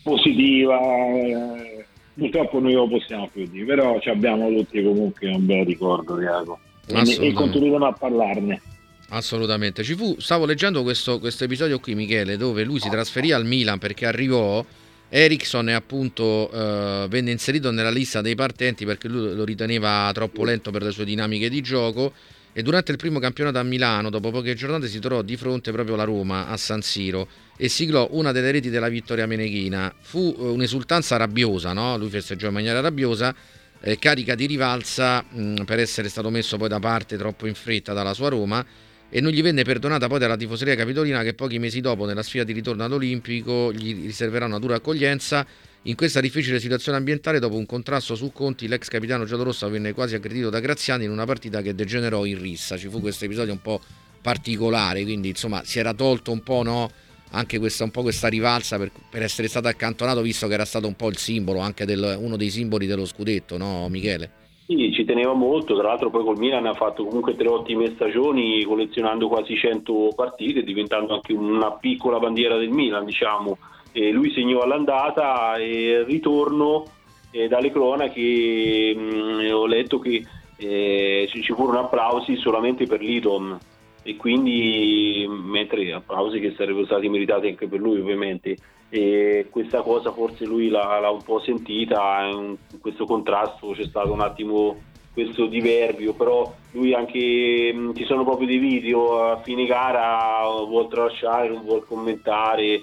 Positiva, 0.08 0.80
eh, 0.80 1.86
purtroppo 2.14 2.60
noi 2.60 2.74
lo 2.74 2.88
possiamo 2.88 3.30
più 3.32 3.46
dire, 3.48 3.66
però 3.66 4.00
abbiamo 4.06 4.48
tutti 4.50 4.82
comunque 4.82 5.28
un 5.28 5.46
bel 5.46 5.66
ricordo 5.66 6.16
di 6.16 6.26
e, 6.26 7.28
e 7.28 7.34
continueremo 7.34 7.86
a 7.86 7.92
parlarne. 7.92 8.62
Assolutamente, 9.10 9.84
ci 9.84 9.96
fu, 9.96 10.16
stavo 10.20 10.46
leggendo 10.46 10.84
questo, 10.84 11.20
questo 11.20 11.44
episodio 11.44 11.80
qui 11.80 11.96
Michele 11.96 12.38
dove 12.38 12.64
lui 12.64 12.80
si 12.80 12.90
trasferì 12.90 13.32
al 13.32 13.46
Milan 13.46 13.80
perché 13.80 14.06
arrivò 14.06 14.66
Ericsson 15.10 15.70
appunto 15.70 16.52
eh, 16.52 17.06
venne 17.08 17.32
inserito 17.32 17.72
nella 17.72 17.90
lista 17.90 18.22
dei 18.22 18.36
partenti 18.36 18.86
perché 18.86 19.08
lui 19.08 19.34
lo 19.34 19.46
riteneva 19.46 20.10
troppo 20.14 20.44
lento 20.44 20.72
per 20.72 20.84
le 20.84 20.92
sue 20.92 21.06
dinamiche 21.06 21.50
di 21.50 21.62
gioco 21.62 22.12
e 22.58 22.64
durante 22.64 22.92
il 22.92 22.98
primo 22.98 23.20
campionato 23.20 23.60
a 23.60 23.64
Milano, 23.64 24.10
dopo 24.10 24.32
poche 24.32 24.56
giornate, 24.56 24.88
si 24.88 24.98
trovò 24.98 25.22
di 25.22 25.38
fronte 25.38 25.72
proprio 25.72 25.94
alla 25.94 26.06
Roma, 26.06 26.48
a 26.48 26.58
San 26.58 26.82
Siro, 26.82 27.28
e 27.56 27.70
siglò 27.70 28.08
una 28.14 28.32
delle 28.32 28.50
reti 28.50 28.72
della 28.72 28.90
vittoria 28.90 29.28
meneghina. 29.28 29.94
Fu 30.00 30.36
eh, 30.36 30.42
un'esultanza 30.42 31.18
rabbiosa, 31.18 31.74
no? 31.74 31.96
lui 32.00 32.10
festeggiò 32.10 32.48
in 32.48 32.54
maniera 32.54 32.80
rabbiosa, 32.80 33.36
eh, 33.80 34.00
carica 34.00 34.34
di 34.34 34.48
rivalsa 34.48 35.24
mh, 35.30 35.40
mm, 35.40 35.56
per 35.66 35.78
essere 35.78 36.10
stato 36.10 36.32
messo 36.32 36.58
poi 36.58 36.68
da 36.68 36.80
parte 36.80 37.16
troppo 37.16 37.46
in 37.46 37.54
fretta 37.54 37.94
dalla 37.94 38.16
sua 38.16 38.30
Roma, 38.30 38.66
e 39.10 39.22
non 39.22 39.32
gli 39.32 39.42
venne 39.42 39.64
perdonata 39.64 40.08
poi 40.08 40.20
dalla 40.20 40.36
tifoseria 40.36 40.76
capitolina 40.76 41.24
che 41.24 41.34
pochi 41.34 41.60
mesi 41.60 41.82
dopo, 41.82 42.06
nella 42.06 42.24
sfida 42.24 42.44
di 42.44 42.54
ritorno 42.54 42.84
all'Olimpico, 42.84 43.72
gli 43.72 44.06
riserverà 44.06 44.46
una 44.46 44.60
dura 44.60 44.76
accoglienza 44.76 45.46
in 45.84 45.96
questa 45.96 46.20
difficile 46.20 46.60
situazione 46.60 46.98
ambientale, 46.98 47.40
dopo 47.40 47.56
un 47.56 47.66
contrasto 47.66 48.16
su 48.16 48.32
Conti, 48.34 48.68
l'ex 48.68 48.88
capitano 48.88 49.24
giallorosso 49.24 49.70
venne 49.70 49.94
quasi 49.94 50.16
aggredito 50.16 50.50
da 50.50 50.60
Graziani 50.60 51.06
in 51.06 51.12
una 51.12 51.26
partita 51.26 51.62
che 51.62 51.74
degenerò 51.74 52.26
in 52.26 52.42
rissa. 52.42 52.78
Ci 52.78 52.90
fu 52.90 53.00
questo 53.00 53.24
episodio 53.24 53.54
un 53.54 53.62
po' 53.62 53.80
particolare, 54.22 55.04
quindi 55.04 55.30
insomma 55.30 55.64
si 55.64 55.80
era 55.80 55.94
tolto 55.94 56.34
un 56.34 56.44
po', 56.44 56.64
no? 56.64 56.92
anche 57.32 57.58
questa, 57.60 57.86
un 57.86 57.92
po' 57.92 58.02
questa 58.02 58.28
rivalsa 58.28 58.78
per, 58.78 58.92
per, 59.10 59.22
essere 59.22 59.48
stato 59.48 59.70
accantonato, 59.70 60.22
visto 60.22 60.48
che 60.48 60.56
era 60.56 60.66
stato 60.66 60.88
un 60.88 60.96
po' 60.96 61.08
il 61.08 61.18
simbolo, 61.18 61.60
anche 61.60 61.86
del, 61.86 62.18
uno 62.20 62.36
dei 62.36 62.50
simboli 62.50 62.86
dello 62.86 63.06
scudetto, 63.06 63.58
no 63.58 63.88
Michele? 63.88 64.46
Sì, 64.70 64.92
ci 64.92 65.06
teneva 65.06 65.32
molto, 65.32 65.78
tra 65.78 65.88
l'altro 65.88 66.10
poi 66.10 66.26
col 66.26 66.38
Milan 66.38 66.66
ha 66.66 66.74
fatto 66.74 67.06
comunque 67.06 67.38
tre 67.38 67.48
ottime 67.48 67.94
stagioni, 67.96 68.66
collezionando 68.66 69.30
quasi 69.30 69.56
100 69.56 70.10
partite, 70.14 70.62
diventando 70.62 71.14
anche 71.14 71.32
una 71.32 71.72
piccola 71.78 72.20
bandiera 72.20 72.58
del 72.58 72.72
Milan, 72.72 73.06
diciamo. 73.06 73.58
E 73.94 74.12
lui 74.12 74.30
segnò 74.34 74.60
all'andata 74.60 75.56
e 75.56 76.00
il 76.00 76.04
ritorno 76.04 76.84
eh, 77.32 77.48
dalle 77.48 77.72
cronache 77.72 78.94
mm, 78.94 79.52
ho 79.54 79.66
letto 79.68 80.00
che 80.00 80.26
eh, 80.58 81.30
ci 81.32 81.54
furono 81.54 81.80
applausi 81.80 82.36
solamente 82.36 82.86
per 82.88 83.00
Liton 83.00 83.58
e 84.04 84.16
quindi 84.18 85.26
mentre 85.30 85.94
applausi 85.94 86.42
che 86.42 86.54
sarebbero 86.58 86.86
stati 86.86 87.08
meritati 87.08 87.48
anche 87.48 87.68
per 87.68 87.80
lui 87.80 88.00
ovviamente 88.00 88.58
e 88.90 89.48
questa 89.50 89.82
cosa 89.82 90.12
forse 90.12 90.46
lui 90.46 90.70
l'ha, 90.70 91.00
l'ha 91.00 91.10
un 91.10 91.24
po' 91.24 91.40
sentita 91.42 92.26
in 92.26 92.56
questo 92.80 93.06
contrasto 93.06 93.72
c'è 93.72 93.86
stato 93.86 94.14
un 94.14 94.22
attimo 94.22 94.82
questo 95.12 95.48
diverbio 95.48 96.14
però 96.14 96.54
lui 96.72 96.94
anche 96.94 97.72
mm, 97.74 97.94
ci 97.96 98.06
sono 98.06 98.24
proprio 98.24 98.48
dei 98.48 98.60
video 98.60 99.32
a 99.32 99.42
fine 99.42 99.66
gara 99.66 100.42
vuol 100.66 100.88
tralasciare 100.88 101.50
non 101.50 101.64
vuol 101.64 101.86
commentare 101.86 102.82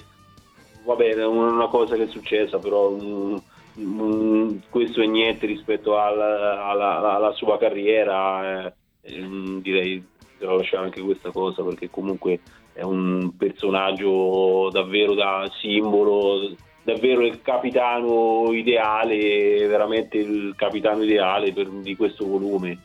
va 0.84 0.94
bene, 0.94 1.24
una 1.24 1.66
cosa 1.66 1.96
che 1.96 2.04
è 2.04 2.08
successa, 2.08 2.58
però 2.58 2.90
um, 2.90 3.42
um, 3.74 4.60
questo 4.68 5.02
è 5.02 5.06
niente 5.06 5.46
rispetto 5.46 5.98
alla, 5.98 6.66
alla, 6.66 7.14
alla 7.14 7.32
sua 7.32 7.58
carriera. 7.58 8.66
Eh, 8.66 8.72
direi 9.60 10.02
di 10.38 10.44
lasciare 10.44 10.84
anche 10.84 11.02
questa 11.02 11.30
cosa 11.30 11.62
perché 11.62 11.90
comunque 11.90 12.40
è 12.74 12.82
un 12.82 13.36
personaggio 13.36 14.68
davvero 14.70 15.14
da 15.14 15.48
simbolo, 15.60 16.54
davvero 16.82 17.24
il 17.24 17.40
capitano 17.40 18.52
ideale, 18.52 19.66
veramente 19.68 20.18
il 20.18 20.54
capitano 20.56 21.04
ideale 21.04 21.52
per, 21.52 21.68
di 21.68 21.94
questo 21.94 22.26
volume, 22.26 22.76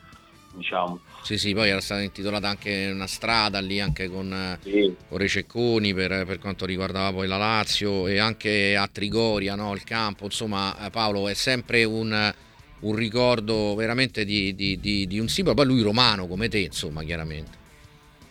diciamo. 0.54 1.00
Sì, 1.22 1.36
sì, 1.38 1.52
poi 1.52 1.68
era 1.68 1.80
stata 1.80 2.00
intitolata 2.00 2.48
anche 2.48 2.90
una 2.92 3.08
strada 3.08 3.58
lì 3.60 3.80
anche 3.80 4.08
con, 4.08 4.58
sì. 4.62 4.94
con 5.08 5.18
Rececconi 5.18 5.92
per, 5.92 6.24
per, 6.24 6.38
quanto 6.38 6.64
riguardava 6.64 7.12
poi 7.12 7.26
la 7.26 7.36
Lazio 7.36 8.06
e 8.06 8.18
anche 8.18 8.76
a 8.76 8.88
Trigoria, 8.90 9.56
no? 9.56 9.74
il 9.74 9.84
campo, 9.84 10.24
insomma 10.24 10.86
eh, 10.86 10.90
Paolo 10.90 11.28
è 11.28 11.34
sempre 11.34 11.82
un, 11.82 12.32
un 12.80 12.94
ricordo 12.94 13.74
veramente 13.74 14.24
di, 14.24 14.54
di, 14.54 14.78
di, 14.78 15.06
di, 15.08 15.18
un 15.18 15.28
simbolo, 15.28 15.56
poi 15.56 15.66
lui 15.66 15.82
romano 15.82 16.28
come 16.28 16.48
te 16.48 16.58
insomma 16.58 17.02
chiaramente. 17.02 17.58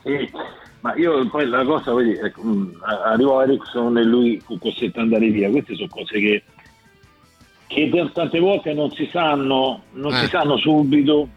Sì, 0.01 0.31
ma 0.81 0.95
io 0.95 1.27
poi 1.27 1.47
la 1.47 1.63
cosa, 1.63 1.93
vedi, 1.93 2.11
ecco, 2.11 2.43
mm, 2.43 2.71
arrivò 3.05 3.41
Ericsson 3.41 3.97
e 3.97 4.03
lui 4.03 4.39
fu 4.39 4.57
costretto 4.57 4.99
ad 4.99 5.05
andare 5.05 5.29
via, 5.29 5.49
queste 5.49 5.75
sono 5.75 5.89
cose 5.89 6.19
che, 6.19 6.43
che 7.67 8.09
tante 8.13 8.39
volte 8.39 8.73
non 8.73 8.91
si 8.91 9.07
sanno, 9.11 9.83
non 9.91 10.13
eh. 10.13 10.17
si 10.17 10.27
sanno 10.27 10.57
subito 10.57 11.29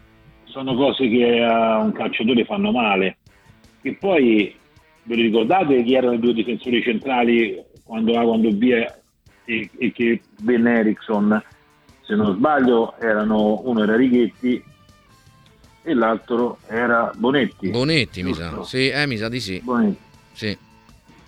sono 0.53 0.75
cose 0.75 1.09
che 1.09 1.41
a 1.41 1.79
un 1.79 1.91
calciatore 1.91 2.45
fanno 2.45 2.71
male. 2.71 3.17
E 3.81 3.95
poi 3.95 4.55
ve 5.03 5.15
lo 5.15 5.21
ricordate 5.23 5.83
chi 5.83 5.95
erano 5.95 6.13
i 6.13 6.19
due 6.19 6.33
difensori 6.33 6.81
centrali 6.83 7.59
quando 7.83 8.17
A 8.17 8.23
quando 8.23 8.49
via 8.51 8.99
e, 9.45 9.69
e 9.77 9.91
che 9.91 10.21
Ben 10.41 10.65
Eriksson, 10.67 11.41
se 12.01 12.15
non 12.15 12.35
sbaglio, 12.35 12.93
erano 12.99 13.61
uno 13.65 13.81
era 13.81 13.95
Righetti 13.95 14.63
e 15.83 15.93
l'altro 15.93 16.57
era 16.67 17.11
Bonetti. 17.15 17.69
Bonetti, 17.69 18.23
mi 18.23 18.33
sa. 18.33 18.63
Sì, 18.63 18.89
eh, 18.89 19.05
mi 19.05 19.17
sa 19.17 19.29
di 19.29 19.39
sì. 19.39 19.61
Bonetti. 19.63 19.97
Sì. 20.31 20.57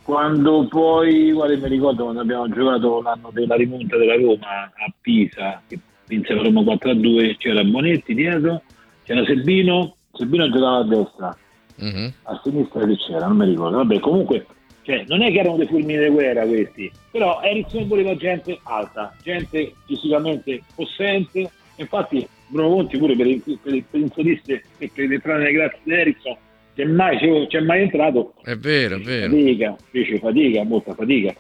Quando 0.04 0.68
poi, 0.68 1.32
guarda, 1.32 1.58
mi 1.58 1.70
ricordo 1.70 2.04
quando 2.04 2.22
abbiamo 2.22 2.48
giocato 2.50 3.02
l'anno 3.02 3.30
della 3.32 3.56
rimonta 3.56 3.98
della 3.98 4.16
Roma 4.16 4.64
a 4.64 4.94
Pisa, 5.02 5.62
che 5.68 5.80
vinse 6.08 6.34
la 6.34 6.44
Roma 6.44 6.62
4-2, 6.62 7.38
c'era 7.38 7.64
Bonetti 7.64 8.14
dietro 8.14 8.62
c'era 9.06 9.24
Sebino, 9.24 9.96
Sebino 10.14 10.50
giocava 10.50 10.78
a 10.78 10.84
destra, 10.84 11.38
uh-huh. 11.78 12.14
a 12.24 12.42
sinistra 12.44 12.86
che 12.86 12.98
c'era, 12.98 13.28
non 13.28 13.38
mi 13.38 13.46
ricordo. 13.46 13.78
Vabbè, 13.78 14.00
comunque, 14.00 14.46
cioè, 14.82 15.06
non 15.08 15.22
è 15.22 15.32
che 15.32 15.40
erano 15.40 15.58
dei 15.58 15.68
fulmini 15.68 16.04
di 16.04 16.10
guerra 16.10 16.46
questi, 16.46 16.92
però 17.12 17.40
Ericsson 17.42 17.88
voleva 17.88 18.16
gente 18.16 18.60
alta, 18.64 19.16
gente 19.22 19.74
fisicamente 19.86 20.62
possente. 20.76 21.50
Infatti, 21.76 22.28
Bruno 22.48 22.70
Conti 22.70 22.98
pure 22.98 23.16
per, 23.16 23.40
per, 23.62 23.84
per 23.90 24.00
insoliste 24.00 24.64
e 24.78 24.92
per 24.94 25.12
entrare 25.12 25.40
nelle 25.40 25.52
grazie 25.52 25.80
di 25.84 25.94
Ericsson 25.94 26.38
c'è 26.76 26.84
mai, 26.84 27.18
c'è 27.48 27.62
mai 27.62 27.84
entrato. 27.84 28.34
È 28.44 28.56
vero, 28.56 28.98
è 28.98 29.00
vero. 29.00 29.32
Fatica, 29.32 29.76
fece 29.92 30.20
fatica, 30.20 30.64
molta 30.64 30.94
fatica, 30.94 31.34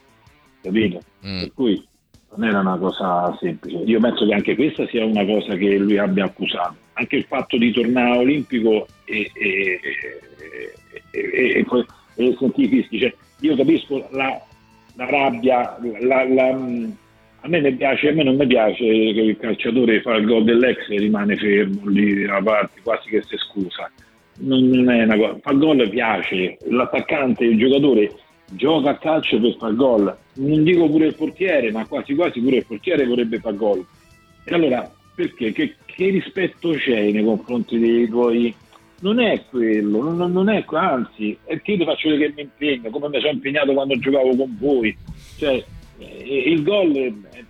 capito? 0.61 1.01
Mm. 1.27 1.39
Per 1.39 1.53
cui 1.53 1.87
non 2.35 2.47
era 2.47 2.59
una 2.61 2.77
cosa 2.77 3.35
semplice. 3.39 3.77
Io 3.79 3.99
penso 3.99 4.25
che 4.25 4.33
anche 4.33 4.55
questa 4.55 4.87
sia 4.87 5.03
una 5.03 5.25
cosa 5.25 5.55
che 5.55 5.77
lui 5.77 5.97
abbia 5.97 6.23
accusato. 6.23 6.75
Anche 6.93 7.17
il 7.17 7.25
fatto 7.25 7.57
di 7.57 7.71
tornare 7.71 8.19
olimpico 8.19 8.87
e, 9.03 9.29
e, 9.33 9.79
e, 11.11 11.65
e 12.15 12.35
sentire 12.39 12.67
i 12.67 12.69
fischi. 12.69 12.99
Cioè, 12.99 13.13
io 13.41 13.55
capisco 13.57 14.07
la, 14.11 14.41
la 14.95 15.09
rabbia, 15.09 15.77
la, 15.99 16.23
la, 16.23 16.57
a 17.45 17.47
me, 17.47 17.73
piace, 17.73 18.09
a 18.09 18.13
me 18.13 18.23
non 18.23 18.37
mi 18.37 18.47
piace 18.47 18.83
che 18.83 19.21
il 19.21 19.37
calciatore 19.37 20.01
fa 20.01 20.15
il 20.15 20.25
gol 20.25 20.43
dell'ex 20.43 20.89
e 20.89 20.97
rimane 20.97 21.35
fermo 21.37 21.87
lì 21.87 22.25
da 22.25 22.41
parte, 22.41 22.81
quasi 22.81 23.09
che 23.09 23.21
si 23.21 23.37
scusa. 23.37 23.89
Non, 24.37 24.67
non 24.67 24.89
è 24.89 25.03
una 25.03 25.15
cosa, 25.15 25.37
fa 25.41 25.51
il 25.51 25.59
gol 25.59 25.89
piace, 25.89 26.57
l'attaccante, 26.69 27.45
il 27.45 27.59
giocatore 27.59 28.11
gioca 28.51 28.89
a 28.89 28.97
calcio 28.97 29.39
per 29.39 29.55
far 29.59 29.75
gol. 29.75 30.17
Non 30.37 30.63
dico 30.63 30.89
pure 30.89 31.05
il 31.05 31.15
portiere, 31.15 31.71
ma 31.71 31.85
quasi 31.85 32.15
quasi 32.15 32.41
pure 32.41 32.57
il 32.57 32.65
portiere 32.65 33.05
vorrebbe 33.05 33.39
far 33.39 33.55
gol. 33.55 33.85
E 34.43 34.53
allora 34.53 34.91
perché? 35.13 35.51
Che, 35.51 35.75
che 35.85 36.09
rispetto 36.09 36.71
c'è 36.71 37.11
nei 37.11 37.23
confronti 37.23 37.77
dei 37.77 38.09
tuoi 38.09 38.53
non 39.01 39.19
è 39.19 39.43
quello, 39.49 40.01
non, 40.01 40.31
non 40.31 40.49
è, 40.49 40.65
anzi, 40.67 41.37
è 41.43 41.61
che 41.61 41.73
io 41.73 41.77
ti 41.77 41.85
faccio 41.85 42.09
vedere 42.09 42.33
che 42.33 42.41
mi 42.41 42.41
impegno, 42.41 42.89
come 42.89 43.09
mi 43.09 43.19
sono 43.19 43.33
impegnato 43.33 43.73
quando 43.73 43.97
giocavo 43.97 44.35
con 44.35 44.57
voi. 44.57 44.97
Cioè, 45.37 45.63
il 45.97 46.63
gol, 46.63 46.93
è, 46.93 47.43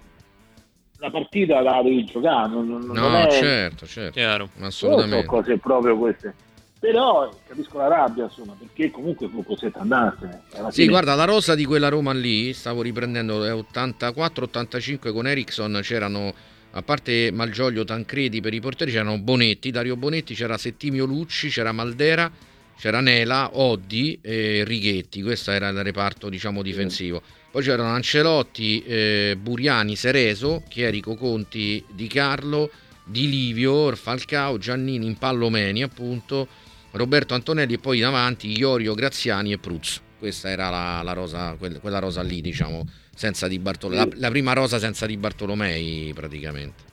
la 0.97 1.10
partita 1.10 1.62
la 1.62 1.81
devi 1.84 2.03
giocare. 2.05 2.49
Non, 2.49 2.67
non 2.67 2.81
no, 2.88 3.27
è, 3.27 3.31
certo, 3.31 3.86
certo, 3.86 4.12
Chiaro. 4.13 4.49
assolutamente. 4.60 5.25
So 5.25 5.29
cose 5.29 5.58
proprio 5.58 5.97
queste. 5.97 6.34
Però 6.79 7.34
capisco 7.47 7.77
la 7.79 7.88
rabbia, 7.88 8.25
insomma, 8.25 8.55
perché 8.58 8.91
comunque 8.91 9.27
fu 9.27 9.43
cosetta 9.43 9.79
andarsene. 9.79 10.41
Sì, 10.69 10.88
guarda, 10.88 11.15
la 11.15 11.25
rosa 11.25 11.55
di 11.55 11.65
quella 11.65 11.89
Roma 11.89 12.13
lì, 12.13 12.53
stavo 12.53 12.81
riprendendo, 12.81 13.43
è 13.43 13.51
84-85 13.51 15.12
con 15.12 15.25
Ericsson, 15.25 15.79
c'erano 15.81 16.34
a 16.71 16.81
parte 16.81 17.31
Malgioglio, 17.31 17.86
Tancredi 17.86 18.41
per 18.41 18.53
i 18.53 18.60
portieri 18.60 18.91
c'erano 18.91 19.17
Bonetti, 19.17 19.71
Dario 19.71 19.95
Bonetti, 19.95 20.36
c'era 20.36 20.58
Settimio 20.58 21.05
Lucci, 21.05 21.47
c'era 21.47 21.71
Maldera, 21.71 22.29
c'era 22.77 22.99
Nela, 22.99 23.49
Oddi 23.53 24.19
e 24.21 24.63
Righetti, 24.65 25.21
questo 25.23 25.51
era 25.51 25.69
il 25.69 25.81
reparto 25.81 26.29
diciamo 26.29 26.62
difensivo. 26.62 27.21
Poi 27.55 27.63
c'erano 27.63 27.87
Ancelotti, 27.87 28.83
eh, 28.83 29.37
Buriani, 29.39 29.95
Sereso, 29.95 30.61
Chierico 30.67 31.15
Conti, 31.15 31.81
Di 31.89 32.05
Carlo, 32.07 32.69
Di 33.05 33.29
Livio, 33.29 33.95
Falcao, 33.95 34.57
Giannini, 34.57 35.05
Impallomeni 35.05 35.81
appunto, 35.81 36.49
Roberto 36.91 37.33
Antonelli 37.33 37.75
e 37.75 37.77
poi 37.77 37.99
in 37.99 38.03
avanti 38.03 38.51
Iorio, 38.57 38.93
Graziani 38.93 39.53
e 39.53 39.57
Pruz. 39.57 40.01
Questa 40.19 40.49
era 40.49 40.69
la, 40.69 41.01
la 41.01 41.13
rosa, 41.13 41.55
quella 41.55 41.99
rosa 41.99 42.21
lì 42.23 42.41
diciamo 42.41 42.83
senza 43.15 43.47
Di 43.47 43.57
Bartolomei, 43.57 44.05
la, 44.05 44.15
la, 44.17 44.29
prima 44.29 44.51
rosa 44.51 44.77
senza 44.77 45.05
Di 45.05 45.15
Bartolomei 45.15 46.11
praticamente. 46.13 46.83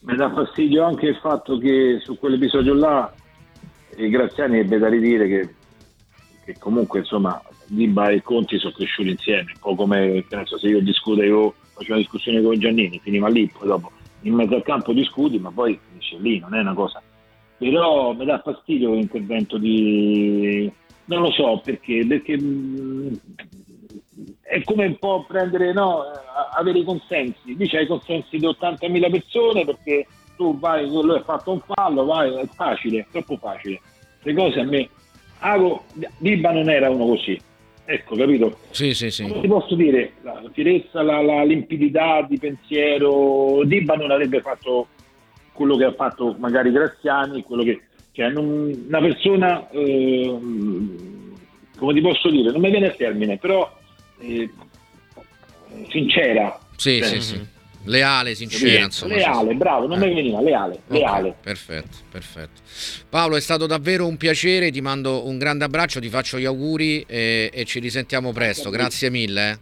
Mi 0.00 0.16
dà 0.16 0.28
fastidio 0.32 0.86
anche 0.86 1.06
il 1.06 1.20
fatto 1.22 1.56
che 1.56 2.00
su 2.02 2.18
quell'episodio 2.18 2.74
là 2.74 3.14
i 3.96 4.08
Graziani 4.08 4.58
ebbe 4.58 4.76
da 4.76 4.88
ridire 4.88 5.28
che, 5.28 5.54
che 6.46 6.56
comunque 6.58 6.98
insomma 6.98 7.40
Diba 7.72 8.08
e 8.08 8.20
Conti 8.20 8.58
sono 8.58 8.72
cresciuti 8.72 9.10
insieme, 9.10 9.52
un 9.54 9.60
po' 9.60 9.76
come 9.76 10.24
penso, 10.28 10.58
se 10.58 10.66
io 10.66 10.80
discutevo, 10.80 11.54
facevo 11.74 11.92
una 11.92 12.02
discussione 12.02 12.42
con 12.42 12.58
Giannini, 12.58 12.98
finiva 12.98 13.28
lì, 13.28 13.46
poi 13.46 13.68
dopo 13.68 13.92
in 14.22 14.34
mezzo 14.34 14.56
al 14.56 14.64
campo 14.64 14.92
discuti, 14.92 15.38
ma 15.38 15.52
poi 15.52 15.78
finisce 15.88 16.16
lì, 16.18 16.40
non 16.40 16.56
è 16.56 16.60
una 16.60 16.74
cosa. 16.74 17.00
Però 17.58 18.12
mi 18.12 18.24
dà 18.24 18.40
fastidio 18.40 18.94
l'intervento 18.94 19.56
di... 19.56 20.68
non 21.04 21.22
lo 21.22 21.30
so 21.30 21.60
perché, 21.64 22.04
perché 22.04 22.36
è 24.40 24.64
come 24.64 24.86
un 24.86 24.98
po' 24.98 25.24
prendere, 25.28 25.72
no, 25.72 26.02
avere 26.56 26.80
i 26.80 26.84
consensi. 26.84 27.56
Lì 27.56 27.68
c'hai 27.68 27.84
i 27.84 27.86
consensi 27.86 28.36
di 28.36 28.46
80.000 28.46 29.10
persone 29.12 29.64
perché 29.64 30.08
tu 30.36 30.58
vai, 30.58 30.88
lui 30.88 31.14
ha 31.14 31.22
fatto 31.22 31.52
un 31.52 31.60
fallo, 31.60 32.04
vai, 32.04 32.34
è 32.34 32.46
facile, 32.46 32.98
è 32.98 33.06
troppo 33.12 33.36
facile. 33.36 33.80
Le 34.22 34.34
cose 34.34 34.58
a 34.58 34.64
me... 34.64 34.88
Ago, 35.42 35.84
Diba 36.18 36.50
non 36.50 36.68
era 36.68 36.90
uno 36.90 37.06
così. 37.06 37.40
Ecco, 37.92 38.14
capito? 38.14 38.58
Sì, 38.70 38.94
sì, 38.94 39.10
sì. 39.10 39.26
Come 39.26 39.40
ti 39.40 39.48
posso 39.48 39.74
dire? 39.74 40.12
La 40.22 40.40
fierezza, 40.52 41.02
la, 41.02 41.20
la 41.20 41.42
limpidità 41.42 42.22
di 42.22 42.38
pensiero, 42.38 43.64
Diba 43.64 43.94
non 43.94 44.12
avrebbe 44.12 44.40
fatto 44.40 44.86
quello 45.52 45.76
che 45.76 45.86
ha 45.86 45.92
fatto 45.92 46.36
magari 46.38 46.70
Graziani, 46.70 47.42
quello 47.42 47.64
che... 47.64 47.80
Cioè, 48.12 48.28
non, 48.28 48.84
una 48.86 49.00
persona... 49.00 49.68
Eh, 49.70 50.38
come 51.76 51.94
ti 51.94 52.00
posso 52.00 52.30
dire? 52.30 52.52
Non 52.52 52.60
mi 52.60 52.70
viene 52.70 52.86
il 52.86 52.94
termine, 52.96 53.38
però 53.38 53.68
eh, 54.20 54.48
sincera. 55.88 56.60
Sì, 56.76 56.98
cioè, 56.98 57.08
sì, 57.08 57.20
sì. 57.20 57.46
Leale, 57.84 58.34
sincera, 58.34 58.84
insomma. 58.84 59.14
Leale, 59.14 59.54
bravo, 59.54 59.86
non 59.86 60.02
eh. 60.02 60.08
mi 60.08 60.14
veniva, 60.14 60.40
leale, 60.40 60.80
okay, 60.86 60.98
leale. 60.98 61.34
Perfetto, 61.40 61.96
perfetto. 62.10 62.60
Paolo, 63.08 63.36
è 63.36 63.40
stato 63.40 63.66
davvero 63.66 64.06
un 64.06 64.16
piacere, 64.16 64.70
ti 64.70 64.80
mando 64.80 65.26
un 65.26 65.38
grande 65.38 65.64
abbraccio, 65.64 66.00
ti 66.00 66.08
faccio 66.08 66.38
gli 66.38 66.44
auguri 66.44 67.04
e, 67.06 67.50
e 67.52 67.64
ci 67.64 67.78
risentiamo 67.78 68.32
presto. 68.32 68.70
Grazie 68.70 69.10
mille. 69.10 69.50
Eh. 69.50 69.58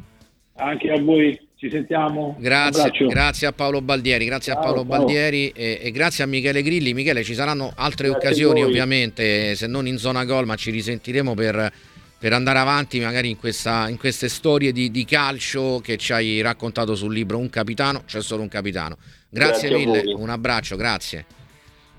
Anche 0.56 0.90
a 0.90 1.00
voi. 1.00 1.46
Ci 1.58 1.70
sentiamo. 1.70 2.36
Grazie, 2.38 2.92
grazie 3.08 3.48
a 3.48 3.52
Paolo 3.52 3.80
Baldieri, 3.80 4.24
grazie 4.26 4.52
ciao, 4.52 4.60
a 4.60 4.64
Paolo 4.64 4.82
ciao. 4.82 4.96
Baldieri 4.96 5.48
e, 5.48 5.80
e, 5.82 5.90
grazie 5.90 6.22
a 6.22 6.28
Michele 6.28 6.62
Grilli. 6.62 6.94
Michele, 6.94 7.24
ci 7.24 7.34
saranno 7.34 7.72
altre 7.74 8.08
grazie 8.08 8.28
occasioni 8.28 8.62
ovviamente, 8.62 9.56
se 9.56 9.66
non 9.66 9.88
in 9.88 9.98
zona 9.98 10.24
gol, 10.24 10.46
ma 10.46 10.54
ci 10.54 10.70
risentiremo 10.70 11.34
per 11.34 11.72
per 12.18 12.32
andare 12.32 12.58
avanti 12.58 12.98
magari 12.98 13.30
in, 13.30 13.38
questa, 13.38 13.88
in 13.88 13.96
queste 13.96 14.28
storie 14.28 14.72
di, 14.72 14.90
di, 14.90 15.04
calcio 15.04 15.80
che 15.82 15.96
ci 15.96 16.12
hai 16.12 16.40
raccontato 16.40 16.94
sul 16.96 17.12
libro 17.14 17.38
Un 17.38 17.48
capitano, 17.48 18.02
c'è 18.04 18.20
solo 18.20 18.42
un 18.42 18.48
capitano. 18.48 18.96
Grazie, 19.28 19.68
grazie 19.68 19.86
mille, 19.86 20.12
un 20.14 20.28
abbraccio, 20.28 20.76
grazie. 20.76 21.24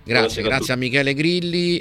Grazie, 0.03 0.41
grazie 0.41 0.73
a 0.73 0.75
Michele 0.75 1.13
Grilli. 1.13 1.77